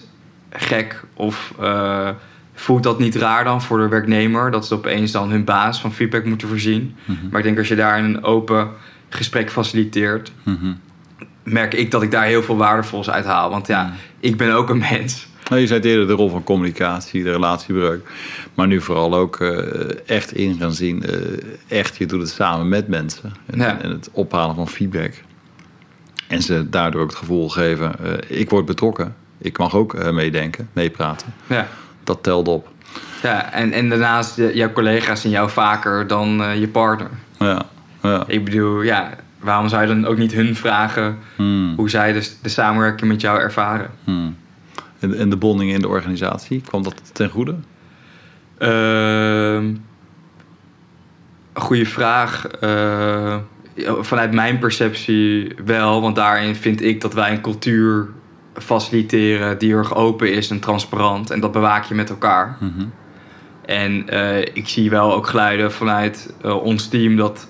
[0.50, 1.04] gek.
[1.14, 2.08] Of eh,
[2.54, 4.50] voelt dat niet raar dan voor de werknemer?
[4.50, 6.96] Dat ze opeens dan hun baas van feedback moeten voorzien.
[7.04, 7.28] Mhm.
[7.30, 8.68] Maar ik denk als je daar een open
[9.08, 10.32] gesprek faciliteert...
[11.48, 11.58] Hmm.
[11.60, 13.50] merk ik dat ik daar heel veel waardevols uit haal.
[13.50, 13.92] Want ja, Mhm.
[14.20, 15.26] ik ben ook een mens.
[15.48, 18.08] Nou, je zei eerder de rol van communicatie, de relatiebreuk.
[18.54, 19.58] Maar nu vooral ook eh,
[20.06, 21.02] echt in gaan zien.
[21.02, 23.32] eh, echt, je doet het samen met mensen.
[23.46, 23.80] En, Ja.
[23.80, 25.12] en het ophalen van feedback.
[26.26, 27.94] En ze daardoor ook het gevoel geven,
[28.28, 29.14] eh, ik word betrokken.
[29.38, 31.34] Ik mag ook meedenken, meepraten.
[31.46, 31.66] Ja.
[32.04, 32.68] Dat telt op.
[33.22, 37.10] Ja, en, en daarnaast, jouw collega's zien jou vaker dan je partner.
[37.38, 37.62] Ja,
[38.02, 38.24] ja.
[38.26, 42.30] Ik bedoel, ja, waarom zou je dan ook niet hun vragen Hmm, hoe zij de,
[42.42, 43.90] de samenwerking met jou ervaren?
[44.04, 44.36] hmm.
[44.98, 47.54] En, en de bonding in de organisatie, kwam dat ten goede?
[48.58, 49.74] Ehm
[51.58, 52.46] goeie vraag.
[52.46, 53.36] Eh,
[54.00, 58.08] vanuit mijn perceptie wel, want daarin vind ik dat wij een cultuur
[58.54, 61.30] faciliteren die heel erg open is en transparant.
[61.30, 62.56] En dat bewaak je met elkaar.
[62.60, 62.86] Mhm.
[63.64, 67.48] En eh, ik zie wel ook geluiden vanuit eh, ons team dat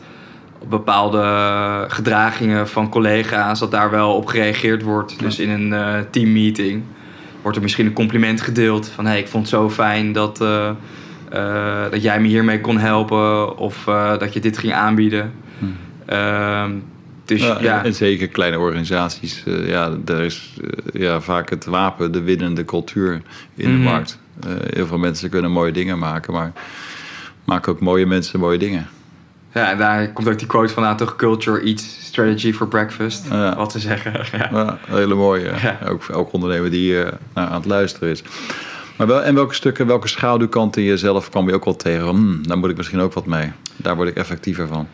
[0.69, 5.19] bepaalde gedragingen van collega's, dat daar wel op gereageerd wordt.
[5.19, 6.83] Dus in een eh, teammeeting
[7.43, 10.69] wordt er misschien een compliment gedeeld van hey, ik vond het zo fijn dat, eh,
[11.31, 15.33] eh, dat jij me hiermee kon helpen of eh, dat je dit ging aanbieden.
[15.59, 15.77] Hmm.
[16.07, 16.71] Ehm,
[17.25, 19.43] dus Ja, ja, en, en zeker kleine organisaties.
[19.47, 20.53] eh, ja, daar is
[20.93, 23.23] ja, vaak het wapen, de winnende cultuur
[23.55, 23.79] in Mhm.
[23.79, 24.19] de markt.
[24.47, 26.53] Eh, heel veel mensen kunnen mooie dingen maken, maar
[27.45, 28.87] maken ook mooie mensen mooie dingen.
[29.55, 33.27] Ja, daar komt ook die quote van, toch, culture eats strategy for breakfast.
[33.31, 33.57] Ja.
[33.57, 34.13] Wat te zeggen.
[34.39, 34.49] Ja.
[34.53, 35.53] Ja, hele mooie.
[35.63, 35.79] Ja.
[35.89, 36.95] Ook voor elke ondernemer die
[37.35, 38.23] naar aan het luisteren is.
[38.97, 42.09] Maar wel, en welke stukken, welke schaduwkanten in jezelf kwam je ook wel tegen?
[42.09, 43.53] Hmm, daar moet ik misschien ook wat mee.
[43.77, 44.89] Daar word ik effectiever van.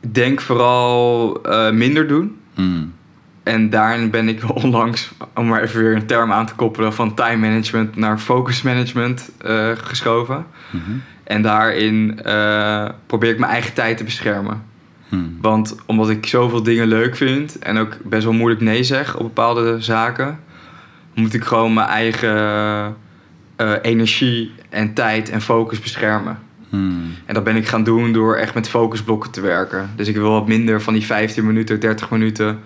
[0.00, 2.40] Ik denk vooral eh, minder doen.
[2.54, 2.92] Hmm.
[3.42, 7.14] En daarin ben ik onlangs, om maar even weer een term aan te koppelen, van
[7.14, 10.46] time management naar focus management eh, geschoven.
[10.70, 10.90] Mhm.
[11.24, 14.62] En daarin eh, probeer ik mijn eigen tijd te beschermen.
[15.12, 15.38] Hmm.
[15.40, 19.22] Want omdat ik zoveel dingen leuk vind en ook best wel moeilijk nee zeg op
[19.22, 20.38] bepaalde zaken,
[21.14, 22.36] moet ik gewoon mijn eigen
[23.56, 26.38] eh, energie en tijd en focus beschermen.
[26.68, 27.14] Hmm.
[27.26, 29.90] En dat ben ik gaan doen door echt met focusblokken te werken.
[29.96, 32.58] Dus ik wil wat minder van die 15 minuten, 30 minuten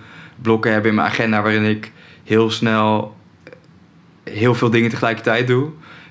[0.43, 1.93] blokken hebben in mijn agenda waarin ik
[2.25, 3.17] heel snel
[4.25, 5.69] heel veel dingen tegelijkertijd doe.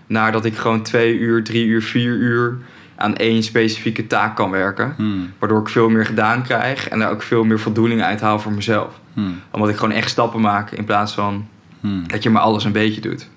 [0.07, 2.57] Naar dat ik gewoon twee uur, drie uur, vier uur
[2.95, 4.93] aan één specifieke taak kan werken.
[4.97, 5.33] Hmm.
[5.39, 8.51] Waardoor ik veel meer gedaan krijg en daar ook veel meer voldoening uit haal voor
[8.51, 8.99] mezelf.
[9.13, 9.41] Hmm.
[9.51, 11.47] Omdat ik gewoon echt stappen maak in plaats van
[11.85, 12.07] Hmm.
[12.07, 13.29] dat je maar alles een beetje doet.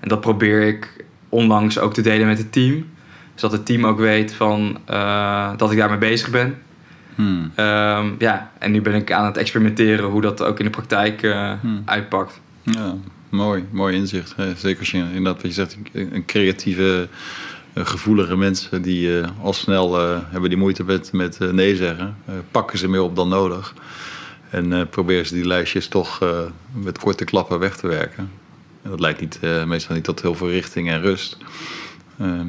[0.00, 2.86] En dat probeer ik onlangs ook te delen met het team.
[3.34, 6.58] Zodat het team ook weet van, eh, dat ik daarmee bezig ben.
[7.16, 7.52] Hmm.
[7.54, 11.22] Ehm, ja, en nu ben ik aan het experimenteren hoe dat ook in de praktijk
[11.22, 11.82] eh, Hmm.
[11.84, 12.40] uitpakt.
[12.62, 12.94] Ja,
[13.28, 13.64] mooi.
[13.70, 14.36] Mooi inzicht.
[14.36, 14.54] hè.
[14.54, 17.08] Zeker als je inderdaad wat je zegt, een creatieve,
[17.72, 21.76] eh, gevoelige mensen die eh, al snel eh, hebben die moeite met, met eh, nee
[21.76, 22.16] zeggen.
[22.24, 23.74] eh, pakken ze meer op dan nodig.
[24.50, 26.38] En eh, proberen ze die lijstjes toch eh,
[26.72, 28.30] met korte klappen weg te werken.
[28.82, 31.36] En dat leidt niet, eh, meestal niet tot heel veel richting en rust.
[32.18, 32.46] Ehm,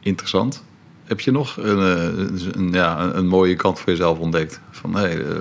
[0.00, 0.64] interessant.
[1.08, 4.60] Heb je nog een, eh, een, ja, een, een mooie kant voor jezelf ontdekt?
[4.70, 5.36] Van, hey, eh,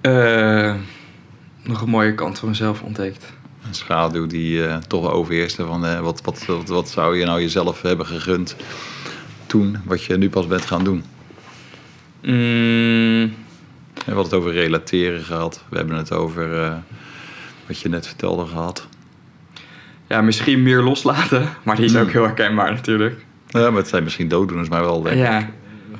[0.00, 0.74] Eh,
[1.62, 3.32] nog een mooie kant van mezelf ontdekt.
[3.66, 7.82] een schaduw die eh, toch overheerste van wat, wat, wat, wat zou je nou jezelf
[7.82, 8.56] hebben gegund
[9.46, 11.04] toen, wat je nu pas bent gaan doen.
[12.22, 13.34] Mm,
[13.94, 15.64] we hadden het over relateren gehad.
[15.68, 16.72] We hebben het over
[17.66, 18.88] wat je net vertelde gehad.
[20.08, 21.48] ja, misschien meer loslaten.
[21.64, 22.10] Maar die is ook Hmm.
[22.12, 23.24] heel herkenbaar natuurlijk.
[23.50, 25.50] Ja, maar het zijn misschien dooddoeners, maar wel denk ik, Ja,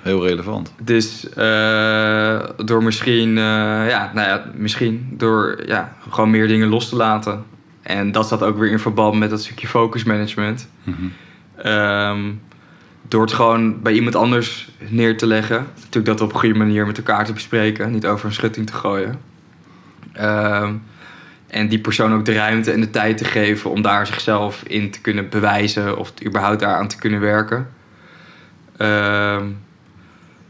[0.02, 0.72] heel relevant.
[0.82, 6.88] Dus eh, door misschien, eh, ja, nou ja, misschien door ja, gewoon meer dingen los
[6.88, 7.44] te laten.
[7.82, 10.68] En dat staat ook weer in verband met dat stukje focus management.
[10.82, 10.96] Mhm.
[11.56, 12.20] Ehm,
[13.08, 15.66] door het gewoon bij iemand anders neer te leggen.
[15.74, 17.90] Natuurlijk dat op een goede manier met elkaar te bespreken.
[17.90, 19.20] Niet over een schutting te gooien.
[20.12, 20.74] Ehm,
[21.50, 24.90] en die persoon ook de ruimte en de tijd te geven om daar zichzelf in
[24.90, 25.98] te kunnen bewijzen.
[25.98, 27.68] Of überhaupt daaraan te kunnen werken.
[28.76, 29.44] Ehm,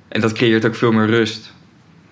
[0.08, 1.52] en dat creëert ook veel meer rust.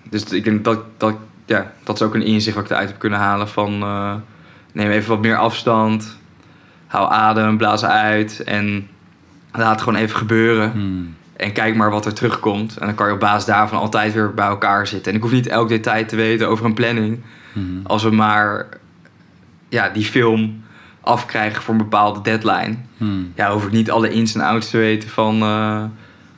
[0.09, 2.99] Dus ik denk dat, dat, ja, dat is ook een inzicht wat ik eruit heb
[2.99, 3.81] kunnen halen van...
[3.81, 4.15] eh,
[4.71, 6.17] neem even wat meer afstand.
[6.87, 8.87] Hou adem, blaas uit en
[9.51, 10.71] laat het gewoon even gebeuren.
[10.71, 11.15] Hmm.
[11.35, 12.77] En kijk maar wat er terugkomt.
[12.77, 15.11] En dan kan je op basis daarvan altijd weer bij elkaar zitten.
[15.11, 17.19] En ik hoef niet elk detail te weten over een planning.
[17.53, 17.65] Mhm.
[17.83, 18.67] Als we maar
[19.69, 20.63] ja, die film
[21.01, 22.75] afkrijgen voor een bepaalde deadline.
[22.97, 23.31] Hmm.
[23.35, 25.83] Ja, hoef ik niet alle ins en outs te weten van eh,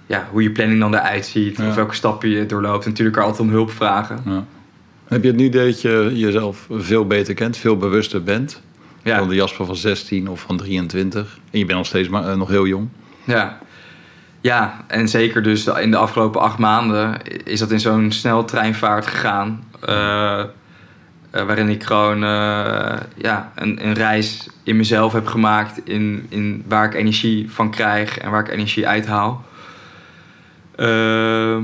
[0.06, 1.58] ja, hoe je planning dan eruit ziet.
[1.58, 1.68] Ja.
[1.68, 2.84] Of welke stappen je doorloopt.
[2.84, 4.22] En natuurlijk altijd om hulp vragen.
[4.26, 4.46] Ja.
[5.08, 8.62] Heb je het nu dat je jezelf veel beter kent, veel bewuster bent?
[9.04, 9.18] Ja.
[9.18, 11.40] Dan de Jasper van 16 of van 23.
[11.52, 12.88] En je bent nog steeds maar, eh, nog heel jong.
[13.24, 13.58] Ja.
[14.42, 19.64] ja, en zeker dus in de afgelopen acht maanden is dat in zo'n sneltreinvaart gegaan.
[19.82, 20.44] eh,
[21.32, 25.82] eh, waarin ik gewoon eh, ja, een, een reis in mezelf heb gemaakt.
[25.84, 29.46] In, in waar ik energie van krijg en waar ik energie uithaal.
[30.76, 31.64] Ehm,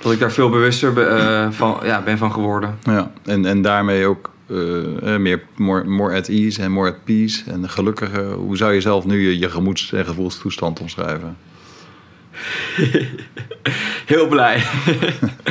[0.00, 2.78] dat ik daar veel bewuster be- eh, van, ja, ben van geworden.
[2.82, 4.34] Ja, en, en daarmee ook
[5.18, 8.32] meer more, more at ease en more at peace en gelukkiger.
[8.32, 11.36] Hoe zou je zelf nu je, je gemoeds- en gevoelstoestand omschrijven?
[14.06, 14.62] Heel blij.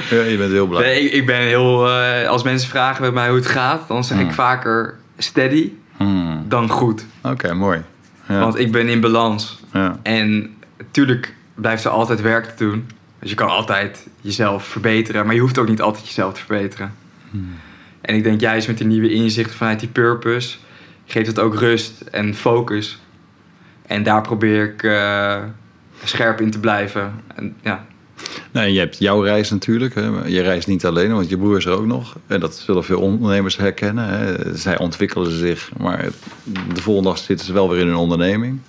[0.10, 0.82] Ja, je bent heel blij.
[0.84, 1.90] Nee, ik, ik ben heel...
[1.90, 4.34] eh, als mensen vragen met mij hoe het gaat, dan zeg ik Hmm.
[4.34, 6.46] vaker steady Hmm.
[6.48, 7.06] dan goed.
[7.24, 7.82] Oké, mooi.
[8.28, 8.40] Ja.
[8.40, 9.60] Want ik ben in balans.
[9.74, 10.00] ja.
[10.04, 12.88] En natuurlijk blijft er altijd werk te doen.
[13.20, 15.26] Dus je kan altijd jezelf verbeteren.
[15.26, 16.94] Maar je hoeft ook niet altijd jezelf te verbeteren.
[17.32, 17.54] Hmm.
[18.02, 20.58] En ik denk juist met die nieuwe inzichten vanuit die purpose...
[21.06, 23.00] geeft het ook rust en focus.
[23.88, 25.38] En daar probeer ik eh,
[26.08, 27.14] scherp in te blijven.
[27.36, 27.86] En, ja,
[28.52, 29.96] Nee, je hebt jouw reis natuurlijk.
[29.96, 30.26] Hè.
[30.26, 32.16] Je reist niet alleen, want je broer is er ook nog.
[32.28, 34.08] En dat zullen veel ondernemers herkennen.
[34.08, 34.56] Hè.
[34.58, 36.06] Zij ontwikkelen zich, maar
[36.74, 38.60] de volgende dag zitten ze wel weer in een onderneming.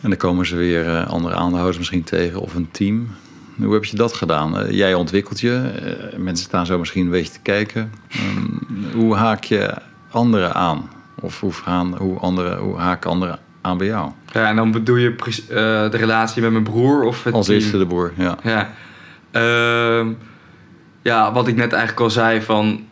[0.00, 3.08] En dan komen ze weer eh, andere aandeelhouders misschien tegen of een team.
[3.56, 4.58] Hoe heb je dat gedaan?
[4.58, 5.54] Eh, jij ontwikkelt je.
[5.56, 7.92] eh, mensen staan zo misschien een beetje te kijken.
[8.08, 9.74] Ehm, hoe haak je
[10.10, 10.90] anderen aan
[11.20, 14.10] Of hoe, gaan, hoe, andere, hoe haken anderen aan bij jou?
[14.32, 15.56] Ja, en dan bedoel je eh,
[15.90, 17.58] de relatie met mijn broer of het Als team?
[17.58, 18.36] eerste de boer, ja.
[18.42, 18.70] Ja.
[19.30, 20.08] Ehm,
[21.02, 22.84] ja, wat ik net eigenlijk al zei van...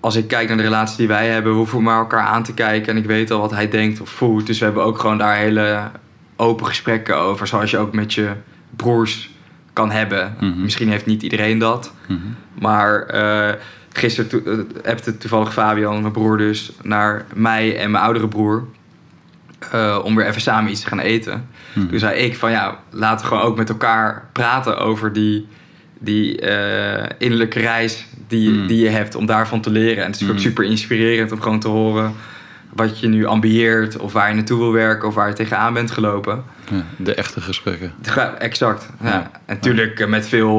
[0.00, 2.54] Als ik kijk naar de relatie die wij hebben, we hoeven maar elkaar aan te
[2.54, 2.92] kijken.
[2.92, 4.46] En ik weet al wat hij denkt of voelt.
[4.46, 5.90] Dus we hebben ook gewoon daar hele
[6.36, 7.46] open gesprekken over.
[7.46, 8.30] Zoals je ook met je
[8.76, 9.30] broers
[9.72, 10.34] kan hebben.
[10.40, 10.60] Mhm.
[10.62, 11.92] Misschien heeft niet iedereen dat.
[12.08, 12.18] Mhm.
[12.60, 13.54] Maar eh
[13.92, 18.64] gisteren to- eh, appte toevallig Fabian, mijn broer dus, naar mij en mijn oudere broer.
[19.72, 21.48] Eh, om weer even samen iets te gaan eten.
[21.72, 21.86] Mhm.
[21.88, 25.46] Toen zei ik van ja, laten we gewoon ook met elkaar praten over die,
[25.98, 28.66] die eh, innerlijke reis die, Mm.
[28.66, 29.14] die je hebt.
[29.14, 30.04] Om daarvan te leren.
[30.04, 30.38] En het is ook Mm.
[30.40, 32.12] super inspirerend om gewoon te horen
[32.72, 33.96] wat je nu ambieert.
[33.98, 36.44] Of waar je naartoe wil werken of waar je tegenaan bent gelopen.
[36.70, 37.92] Ja, de echte gesprekken.
[38.38, 38.88] Exact.
[39.02, 39.08] Ja.
[39.08, 39.30] Ja.
[39.46, 40.58] En natuurlijk eh, met veel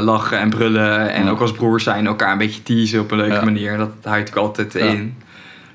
[0.00, 1.10] lachen en brullen.
[1.12, 3.76] En ook als broers zijn elkaar een beetje teasen op een leuke manier.
[3.76, 5.16] Dat houdt natuurlijk altijd in.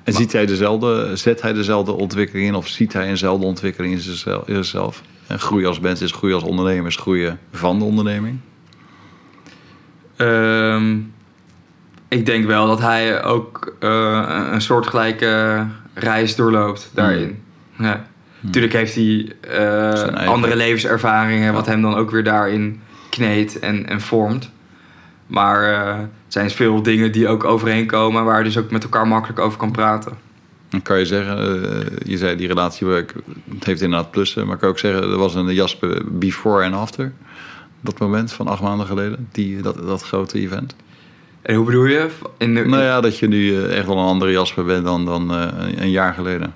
[0.03, 3.93] En Maar- ziet hij dezelfde, zet hij dezelfde ontwikkeling in of ziet hij eenzelfde ontwikkeling
[3.93, 4.47] in zichzelf?
[4.47, 5.01] in zichzelf?
[5.27, 8.39] En groeien als mens is groeien als ondernemer, is groeien van de onderneming.
[10.15, 10.97] Ehm,
[12.07, 17.41] ik denk wel dat hij ook eh, een- soortgelijke reis doorloopt daarin.
[17.77, 18.05] Ja.
[18.39, 21.51] Natuurlijk heeft hij eh, andere levenservaringen, Ja.
[21.51, 24.51] wat hem dan ook weer daarin kneedt en, en vormt.
[25.27, 25.63] Maar
[25.97, 29.57] het zijn veel dingen die ook overeenkomen, waar je dus ook met elkaar makkelijk over
[29.57, 30.11] kan praten.
[30.69, 33.13] Dan kan je zeggen, eh, je zei die relatiewerk,
[33.53, 36.73] het heeft inderdaad plussen, maar kan je ook zeggen, er was een Jasper before en
[36.73, 37.11] after.
[37.81, 40.75] Dat moment van acht maanden geleden, die, dat, dat grote event.
[41.41, 42.09] En hoe bedoel je?
[42.37, 45.05] In de, Nou ja, dat je nu eh, echt wel een andere Jasper bent dan,
[45.05, 46.53] dan een- jaar geleden.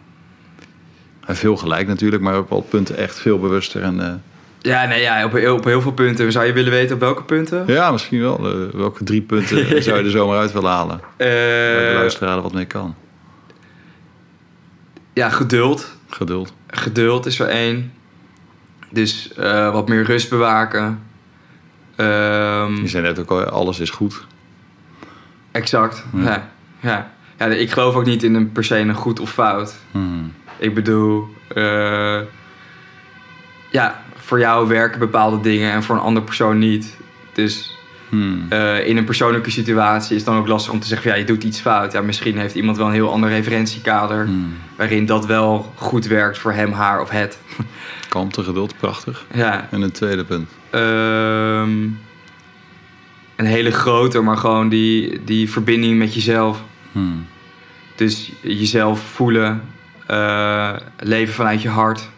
[1.19, 3.81] Hij heeft veel gelijk natuurlijk, maar op punten echt veel bewuster.
[3.81, 4.23] En,
[4.67, 6.31] Ja, nee, ja op, heel- op heel veel punten.
[6.31, 7.63] Zou je willen weten op welke punten?
[7.67, 8.41] ja, misschien wel.
[8.73, 10.99] welke drie punten zou je er zomaar uit willen halen?
[11.17, 12.95] Waar de luisteraar er wat mee kan.
[15.13, 15.95] ja, geduld.
[16.09, 16.53] Geduld.
[16.67, 17.93] Geduld is er één.
[18.89, 21.03] Dus eh, wat meer rust bewaken.
[21.95, 24.25] Ehm, Je zei net ook al, alles is goed.
[25.51, 26.05] exact.
[26.13, 26.23] Ja.
[26.23, 26.49] Ja.
[26.79, 27.11] Ja.
[27.37, 27.45] Ja.
[27.45, 29.75] ik geloof ook niet in een per se een goed of fout.
[29.91, 30.33] Hmm.
[30.57, 32.19] Ik bedoel, eh,
[33.71, 36.97] ja, voor jou werken bepaalde dingen en voor een andere persoon niet.
[37.33, 37.71] Dus
[38.09, 38.45] Hmm.
[38.49, 41.23] eh, in een persoonlijke situatie is het dan ook lastig om te zeggen: ja, je
[41.23, 41.91] doet iets fout.
[41.91, 44.25] Ja, misschien heeft iemand wel een heel ander referentiekader.
[44.25, 44.53] Hmm.
[44.75, 47.37] waarin dat wel goed werkt voor hem, haar of het.
[48.09, 49.25] Kalmte, geduld, prachtig.
[49.33, 50.49] Ja, En een tweede punt.
[50.69, 51.83] ehm,
[53.35, 56.63] een hele grote, maar gewoon die, die verbinding met jezelf.
[56.91, 57.25] Hmm.
[57.95, 59.61] Dus jezelf voelen,
[60.05, 62.09] eh, leven vanuit je hart.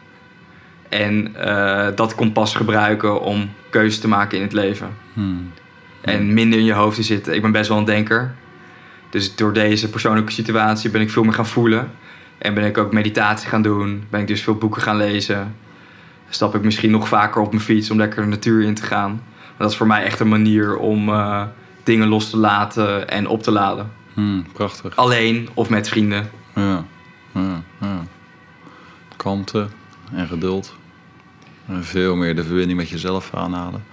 [0.90, 4.90] En eh, dat kompas gebruiken om keuzes te maken in het leven.
[5.14, 5.52] Hmm.
[6.02, 7.36] En minder in je hoofd te zitten.
[7.36, 8.36] Ik ben best wel een denker.
[9.10, 11.92] Dus door deze persoonlijke situatie ben ik veel meer gaan voelen.
[12.38, 14.04] En ben ik ook meditatie gaan doen.
[14.10, 15.56] Ben ik dus veel boeken gaan lezen.
[16.30, 19.12] Stap ik misschien nog vaker op mijn fiets om lekker de natuur in te gaan.
[19.12, 21.44] Maar dat is voor mij echt een manier om eh,
[21.84, 23.92] dingen los te laten en op te laden.
[24.14, 24.46] Hmm.
[24.54, 24.96] Prachtig.
[24.96, 26.30] Alleen of met vrienden.
[26.56, 26.86] Ja.
[27.34, 27.62] Ja.
[27.80, 28.04] ja.
[29.16, 29.68] Kalmte
[30.14, 30.79] en geduld.
[31.82, 33.84] Veel meer de verbinding met jezelf aanhalen.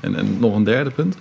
[0.00, 1.18] En, en nog een derde punt.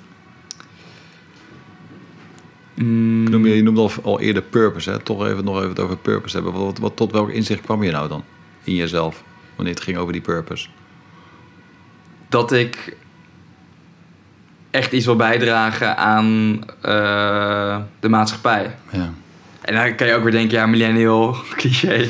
[2.73, 4.99] Mm, Noem je, je noemde al, al eerder purpose, hè?
[4.99, 6.53] toch even nog even het over purpose hebben.
[6.53, 8.23] Wat, wat, wat- tot welk inzicht kwam je nou dan
[8.63, 9.23] in jezelf
[9.56, 10.67] wanneer het ging over die purpose?
[12.30, 12.95] dat ik
[14.71, 18.75] echt iets wil bijdragen aan eh, de maatschappij.
[18.91, 19.13] Ja.
[19.62, 22.08] En dan kan je ook weer denken, ja, millennial, cliché.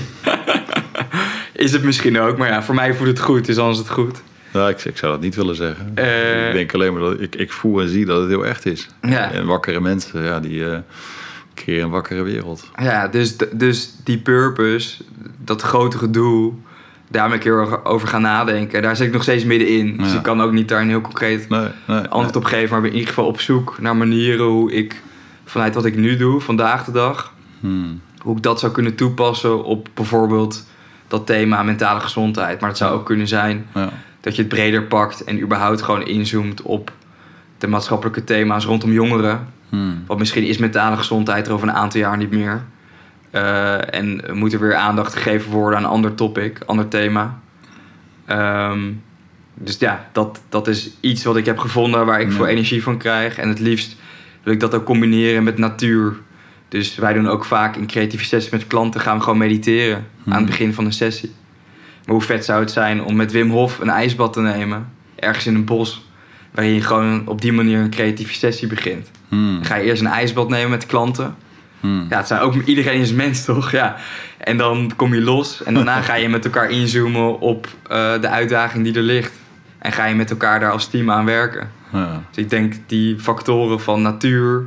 [1.57, 3.89] Is het misschien ook, maar ja, voor mij voelt het goed, dus dan is het
[3.89, 4.21] goed.
[4.53, 5.91] Nou, ik, ik zou dat niet willen zeggen.
[5.95, 6.47] Eh.
[6.47, 8.87] ik denk alleen maar dat ik, ik voel en zie dat het heel echt is.
[9.01, 9.31] Ja.
[9.31, 10.77] En wakkere mensen, ja, die eh
[11.57, 12.69] creëren een wakkere wereld.
[12.81, 14.97] Ja, dus, dus die purpose,
[15.43, 16.61] dat grotere doel,
[17.07, 18.81] daar ben ik heel erg over gaan nadenken.
[18.81, 19.97] Daar zit ik nog steeds middenin.
[19.97, 20.17] Dus Ja.
[20.17, 22.69] ik kan ook niet daar een heel concreet Nee, nee, antwoord op geven.
[22.69, 25.01] Maar ben in ieder geval op zoek naar manieren hoe ik
[25.45, 27.33] vanuit wat ik nu doe, vandaag de dag.
[27.59, 28.01] Hmm.
[28.17, 30.65] hoe ik dat zou kunnen toepassen op bijvoorbeeld
[31.07, 32.59] dat thema mentale gezondheid.
[32.59, 33.89] Maar het zou ook kunnen zijn Ja.
[34.21, 36.91] dat je het breder pakt en überhaupt gewoon inzoomt op
[37.57, 39.47] de maatschappelijke thema's rondom jongeren.
[39.69, 40.03] Hmm.
[40.07, 42.63] Want misschien is mentale gezondheid er over een aantal jaar niet meer.
[43.31, 47.39] Eh, en moet er weer aandacht gegeven worden aan een ander topic, ander thema.
[48.25, 48.79] Ehm,
[49.53, 52.33] dus ja, dat, dat is iets wat ik heb gevonden waar ik Ja.
[52.35, 53.37] veel energie van krijg.
[53.37, 53.95] En het liefst
[54.43, 56.15] wil ik dat ook combineren met natuur.
[56.67, 60.03] Dus wij doen ook vaak in creatieve sessies met klanten gaan we gewoon mediteren aan
[60.25, 60.45] het Mhm.
[60.45, 61.31] begin van een sessie.
[62.05, 65.45] Maar hoe vet zou het zijn om met Wim Hof een ijsbad te nemen, ergens
[65.47, 66.05] in een bos,
[66.51, 69.11] waarin je gewoon op die manier een creatieve sessie begint.
[69.27, 69.55] Hmm.
[69.55, 71.35] Dan ga je eerst een ijsbad nemen met klanten.
[71.79, 72.05] Hmm.
[72.09, 73.71] Ja, het zijn ook iedereen is mens, toch?
[73.71, 73.95] Ja.
[74.37, 78.27] En dan kom je los en daarna ga je met elkaar inzoomen op eh, de
[78.29, 79.33] uitdaging die er ligt.
[79.77, 81.69] En ga je met elkaar daar als team aan werken.
[81.93, 82.23] Ja.
[82.31, 84.63] Dus ik denk die factoren van natuur,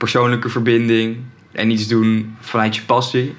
[0.00, 1.16] persoonlijke verbinding
[1.52, 3.36] en iets doen vanuit je passie,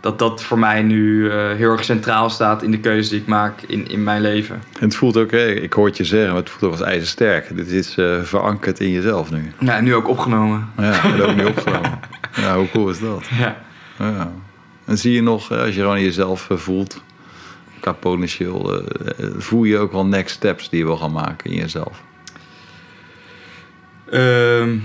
[0.00, 3.26] dat dat voor mij nu eh, heel erg centraal staat in de keuze die ik
[3.26, 4.54] maak in, in mijn leven.
[4.54, 6.88] En het voelt ook, hè, ik hoor het je zeggen, maar het voelt ook als
[6.88, 7.56] ijzersterk.
[7.56, 9.52] Dit is eh, verankerd in jezelf nu.
[9.58, 10.70] Ja, en nu ook opgenomen.
[10.76, 12.00] Ja, en ook niet opgenomen.
[12.36, 13.26] Ja, hoe cool is dat?
[13.38, 13.56] Ja.
[13.98, 14.32] Ja.
[14.84, 17.02] En zie je nog, eh, als je gewoon in jezelf voelt,
[17.80, 18.82] qua potentieel,
[19.36, 22.02] voel je ook wel next steps die je wil gaan maken in jezelf?
[24.10, 24.76] Ehm,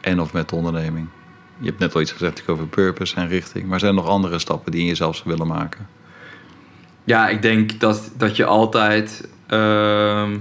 [0.00, 1.08] En of met de onderneming?
[1.58, 4.38] Je hebt net al iets gezegd over purpose en richting, maar zijn er nog andere
[4.38, 5.86] stappen die je in jezelf zou willen maken?
[7.10, 10.36] ja, ik denk dat, dat je altijd ehm,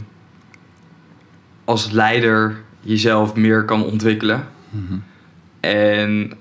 [1.66, 4.48] als leider jezelf meer kan ontwikkelen.
[5.60, 6.34] En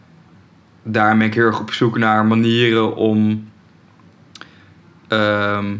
[0.82, 3.48] daar ben ik heel erg op zoek naar manieren om
[5.08, 5.76] ehm,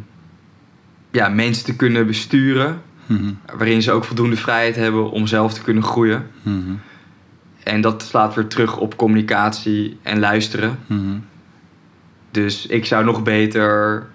[1.11, 2.83] ja, mensen te kunnen besturen.
[3.07, 3.33] Mhm.
[3.57, 6.27] Waarin ze ook voldoende vrijheid hebben om zelf te kunnen groeien.
[6.43, 6.73] Mhm.
[7.69, 10.79] En dat slaat weer terug op communicatie en luisteren.
[10.87, 11.01] Mhm.
[12.31, 14.07] Dus ik zou nog beter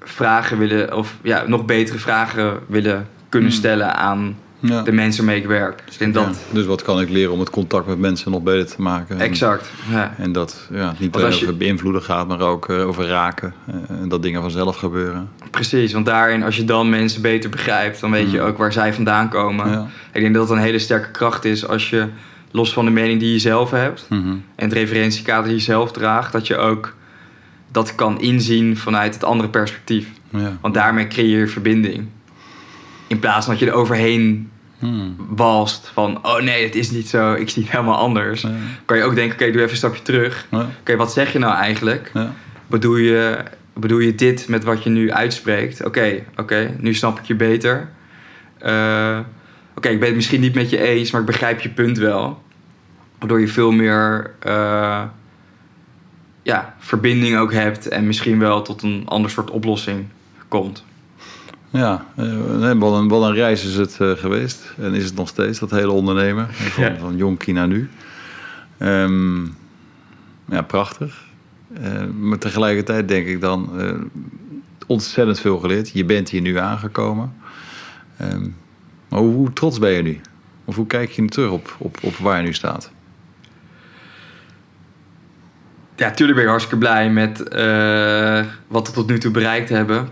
[0.00, 3.58] vragen willen, of ja, nog betere vragen willen kunnen Hmm.
[3.58, 4.82] stellen aan Ja.
[4.82, 5.82] de mensen waarmee ik werk.
[5.86, 6.24] Dus denk dat.
[6.24, 6.54] Ja.
[6.54, 9.14] Dus wat kan ik leren om het contact met mensen nog beter te maken?
[9.16, 9.70] En- Exact.
[9.90, 10.14] Ja.
[10.18, 13.54] En dat ja, niet alleen je- over beïnvloeden gaat, maar ook eh, over raken.
[13.66, 15.28] eh, En dat dingen vanzelf gebeuren.
[15.50, 18.46] Precies, want daarin, als je dan mensen beter begrijpt, dan weet je Hmm.
[18.46, 19.70] ook waar zij vandaan komen.
[19.70, 19.86] Ja.
[20.12, 22.06] Ik denk dat het een hele sterke kracht is als je,
[22.50, 24.28] los van de mening die je zelf hebt Mhm.
[24.30, 26.94] en het referentiekader die je zelf draagt, dat je ook
[27.72, 30.06] dat kan inzien vanuit het andere perspectief.
[30.30, 30.58] Ja.
[30.60, 32.06] Want daarmee creëer je verbinding.
[33.06, 35.16] In plaats van dat je er overheen Hmm.
[35.28, 38.40] walst van, oh nee, het is niet zo, ik zie het helemaal anders.
[38.42, 38.50] Ja.
[38.84, 40.46] Kan je ook denken, oké, doe even een stapje terug.
[40.50, 40.66] Ja.
[40.80, 42.10] Oké, wat zeg je nou eigenlijk?
[42.14, 42.32] Ja.
[42.66, 43.36] Bedoel je,
[43.74, 45.84] bedoel je dit met wat je nu uitspreekt?
[45.84, 47.88] Oké, oké, nu snap ik je beter.
[48.58, 49.18] Eh,
[49.80, 52.42] oké, ik ben het misschien niet met je eens, maar ik begrijp je punt wel.
[53.18, 55.02] Waardoor je veel meer eh,
[56.42, 60.06] ja, verbinding ook hebt en misschien wel tot een ander soort oplossing
[60.48, 60.84] komt.
[61.70, 64.74] Ja, eh, wat, een, wat een reis is het eh, geweest.
[64.78, 66.48] En is het nog steeds, dat hele ondernemen.
[66.54, 66.96] Van, Ja.
[66.98, 67.88] van jonkie naar nu.
[68.78, 69.44] Ehm,
[70.44, 71.28] ja, prachtig.
[72.18, 73.70] Maar tegelijkertijd denk ik dan
[74.86, 75.90] ontzettend veel geleerd.
[75.90, 77.32] Je bent hier nu aangekomen.
[78.16, 78.48] Ehm,
[79.10, 80.20] maar hoe, hoe trots ben je nu?
[80.64, 82.90] Of hoe kijk je nu terug op, op, op waar je nu staat?
[85.96, 90.08] Ja, tuurlijk ben ik hartstikke blij met eh, wat we tot nu toe bereikt hebben.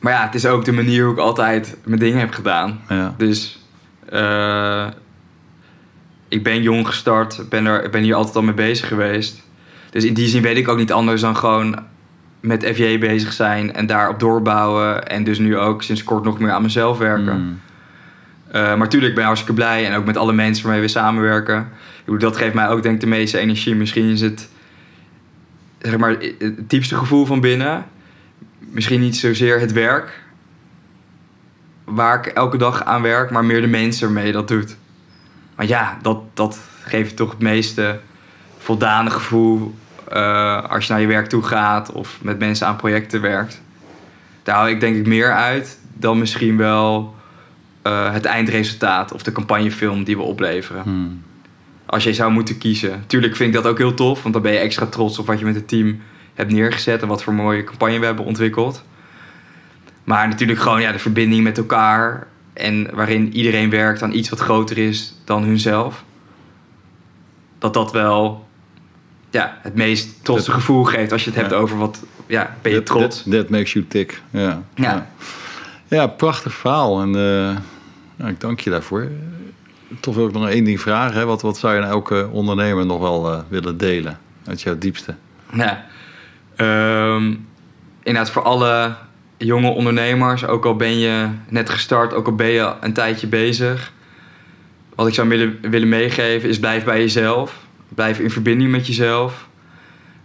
[0.00, 2.80] Maar ja, het is ook de manier hoe ik altijd mijn dingen heb gedaan.
[2.88, 3.62] Ja, Dus
[4.08, 4.86] eh,
[6.28, 9.42] ik ben jong gestart, ben, er, ben hier altijd al mee bezig geweest.
[9.90, 11.78] Dus in die zin weet ik ook niet anders dan gewoon
[12.42, 15.08] met FJ bezig zijn en daarop doorbouwen.
[15.08, 17.34] En dus nu ook sinds kort nog meer aan mezelf werken.
[17.34, 17.60] Hmm.
[18.48, 21.68] Eh, maar tuurlijk ben ik hartstikke blij en ook met alle mensen waarmee we samenwerken.
[22.04, 23.74] Ik dat geeft mij ook denk ik de meeste energie.
[23.74, 24.48] Misschien is het
[25.78, 27.84] zeg maar, het diepste gevoel van binnen.
[28.58, 30.20] Misschien niet zozeer het werk
[31.84, 34.76] waar ik elke dag aan werk, maar meer de mensen waarmee je dat doet.
[35.56, 38.00] Maar ja, dat, dat geeft toch het meeste
[38.58, 39.74] voldane gevoel
[40.12, 43.62] eh, als je naar je werk toe gaat of met mensen aan projecten werkt.
[44.42, 47.14] Daar hou ik denk ik meer uit dan misschien wel
[47.82, 50.82] eh, het eindresultaat of de campagnefilm die we opleveren.
[50.82, 51.22] Hmm.
[51.86, 53.04] Als je zou moeten kiezen.
[53.06, 55.38] Tuurlijk vind ik dat ook heel tof, want dan ben je extra trots op wat
[55.38, 56.00] je met het team
[56.34, 58.84] hebt neergezet en wat voor mooie campagne we hebben ontwikkeld.
[60.04, 64.40] Maar natuurlijk gewoon ja, de verbinding met elkaar en waarin iedereen werkt aan iets wat
[64.40, 66.04] groter is dan hunzelf.
[67.58, 68.46] Dat dat wel
[69.32, 72.72] ja, het meest trotse Dat- gevoel geeft als je het hebt over wat, ja, ben
[72.72, 73.22] je That- trots.
[73.22, 74.20] That, that makes you tick.
[74.30, 74.62] Ja.
[74.74, 75.06] Ja.
[75.88, 77.00] Ja, prachtig verhaal.
[77.00, 77.56] En eh,
[78.16, 79.08] ja, ik dank je daarvoor.
[80.00, 81.18] Toch wil ik nog één ding vragen.
[81.18, 81.24] Hè.
[81.24, 84.18] Wat, wat zou je aan elke ondernemer nog wel eh, willen delen?
[84.46, 85.14] Uit jouw diepste.
[85.54, 85.84] Ja.
[86.56, 87.34] Ehm,
[88.02, 88.94] inderdaad, voor alle
[89.36, 93.92] jonge ondernemers, ook al ben je net gestart, ook al ben je een tijdje bezig.
[94.94, 97.58] Wat ik zou willen, willen meegeven is blijf bij jezelf.
[97.94, 99.48] Blijf in verbinding met jezelf.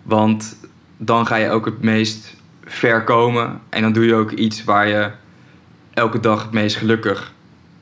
[0.04, 0.58] Want
[0.98, 3.62] dan ga je ook het meest ver komen.
[3.70, 5.12] En dan doe je ook iets waar je
[5.94, 7.34] elke dag het meest gelukkig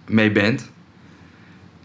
[0.08, 0.70] mee bent.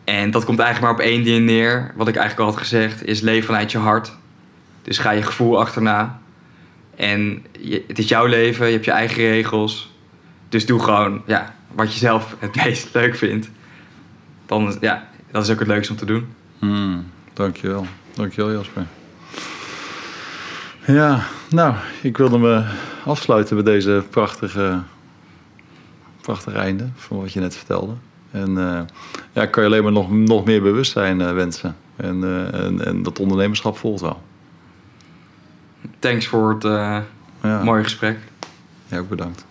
[0.05, 1.93] En dat komt eigenlijk maar op één ding neer.
[1.97, 4.13] Wat ik eigenlijk al had gezegd, is leef vanuit je hart.
[4.83, 6.21] Dus ga je gevoel achterna.
[6.97, 9.95] En je, het is jouw leven, je hebt je eigen regels.
[10.49, 13.51] Dus doe gewoon ja, wat je zelf het meest leuk vindt.
[14.47, 16.27] Dan, ja, dat is ook het leukste om te doen.
[16.59, 17.07] Hmm,
[17.41, 17.87] dankjewel.
[18.15, 18.87] Dankjewel Jasper.
[20.87, 22.65] Ja, nou, ik wilde me
[23.05, 24.81] afsluiten met deze prachtige,
[26.21, 27.93] prachtige einde van wat je net vertelde.
[28.31, 28.81] En uh,
[29.33, 31.77] ja, kan je alleen maar nog, nog meer bewustzijn uh, wensen.
[31.97, 34.23] En, uh, en, en, dat ondernemerschap volgt wel.
[35.99, 36.63] Thanks voor het
[37.43, 37.63] ja.
[37.63, 38.19] mooie gesprek.
[38.87, 39.47] Ja, ook bedankt.